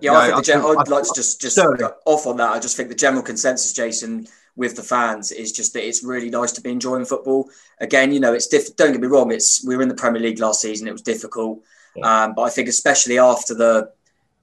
[0.00, 2.50] Yeah, I think the gen- I'd like to just just off on that.
[2.52, 6.30] I just think the general consensus, Jason, with the fans is just that it's really
[6.30, 7.48] nice to be enjoying football
[7.80, 8.12] again.
[8.12, 9.32] You know, it's diff- don't get me wrong.
[9.32, 10.88] It's we were in the Premier League last season.
[10.88, 11.62] It was difficult,
[11.96, 12.24] yeah.
[12.24, 13.90] um, but I think especially after the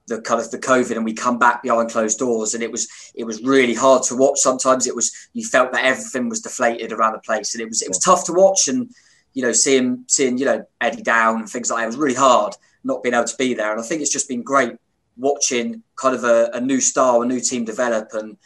[0.08, 2.88] the kind of the COVID and we come back behind closed doors and it was
[3.14, 4.38] it was really hard to watch.
[4.40, 7.82] Sometimes it was you felt that everything was deflated around the place and it was
[7.82, 8.92] it was tough to watch and
[9.34, 11.84] you know, seeing seeing you know Eddie down and things like that.
[11.84, 14.28] It was really hard not being able to be there, and I think it's just
[14.28, 14.76] been great
[15.16, 18.36] watching kind of a, a new star, a new team develop, and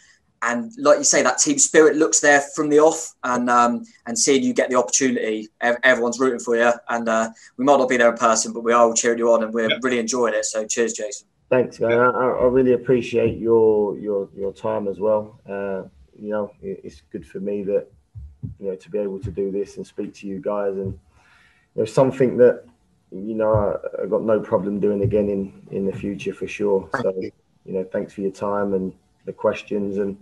[0.42, 4.18] and like you say, that team spirit looks there from the off, and um, and
[4.18, 7.96] seeing you get the opportunity, everyone's rooting for you, and uh, we might not be
[7.96, 9.78] there in person, but we are cheering you on, and we're yeah.
[9.82, 10.44] really enjoying it.
[10.44, 11.26] So cheers, Jason.
[11.48, 11.92] Thanks, man.
[11.92, 15.40] I, I, really appreciate your your your time as well.
[15.48, 15.88] Uh,
[16.18, 17.86] you know, it's good for me that
[18.58, 20.92] you know, to be able to do this and speak to you guys, and
[21.74, 22.64] you know, something that
[23.12, 26.88] you know I, have got no problem doing again in in the future for sure.
[27.00, 27.30] So, you.
[27.64, 28.92] you know, thanks for your time and
[29.24, 30.16] the questions, and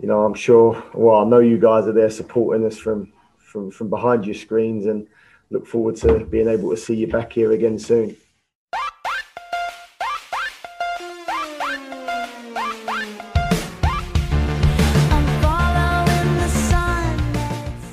[0.00, 0.82] you know, I'm sure.
[0.94, 4.86] Well, I know you guys are there supporting us from from from behind your screens,
[4.86, 5.06] and
[5.50, 8.16] look forward to being able to see you back here again soon.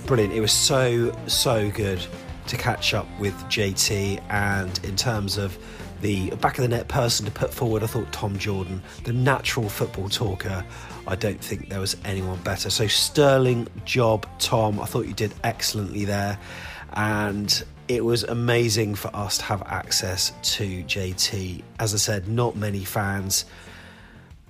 [0.09, 0.33] Brilliant.
[0.33, 2.03] It was so, so good
[2.47, 5.55] to catch up with JT, and in terms of
[6.01, 9.69] the back of the net person to put forward, I thought Tom Jordan, the natural
[9.69, 10.65] football talker.
[11.05, 12.71] I don't think there was anyone better.
[12.71, 14.79] So, sterling job, Tom.
[14.79, 16.39] I thought you did excellently there.
[16.93, 21.61] And it was amazing for us to have access to JT.
[21.79, 23.45] As I said, not many fans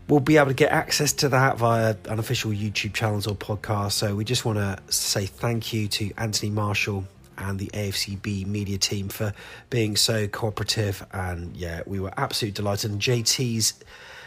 [0.10, 3.92] will be able to get access to that via unofficial YouTube channels or podcasts.
[3.92, 7.06] So we just want to say thank you to Anthony Marshall
[7.38, 9.34] and the AFCB media team for
[9.70, 11.06] being so cooperative.
[11.14, 12.92] And yeah, we were absolutely delighted.
[12.92, 13.76] And JT's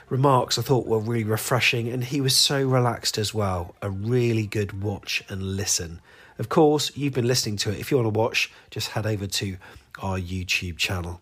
[0.08, 3.74] remarks I thought were really refreshing, and he was so relaxed as well.
[3.82, 6.00] A really good watch and listen.
[6.38, 7.80] Of course, you've been listening to it.
[7.80, 9.56] If you want to watch, just head over to
[10.00, 11.21] our YouTube channel.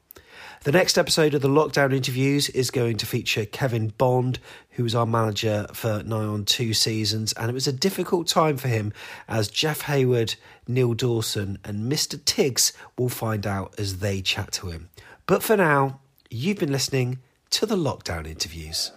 [0.63, 4.39] The next episode of the lockdown interviews is going to feature Kevin Bond,
[4.73, 8.59] who was our manager for nigh on two seasons, and it was a difficult time
[8.59, 8.93] for him
[9.27, 10.35] as Jeff Hayward,
[10.69, 12.23] Neil Dawson, and Mr.
[12.23, 14.91] Tiggs will find out as they chat to him.
[15.25, 18.93] But for now, you've been listening to the lockdown interviews.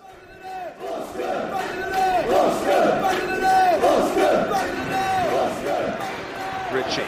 [6.74, 7.04] Ritchie.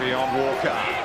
[0.00, 0.99] Maybe on Walker.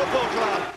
[0.00, 0.74] Football club.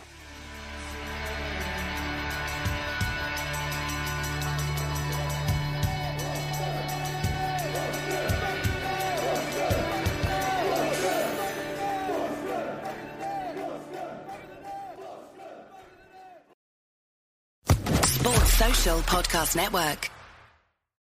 [18.04, 20.13] Sports Social Podcast Network.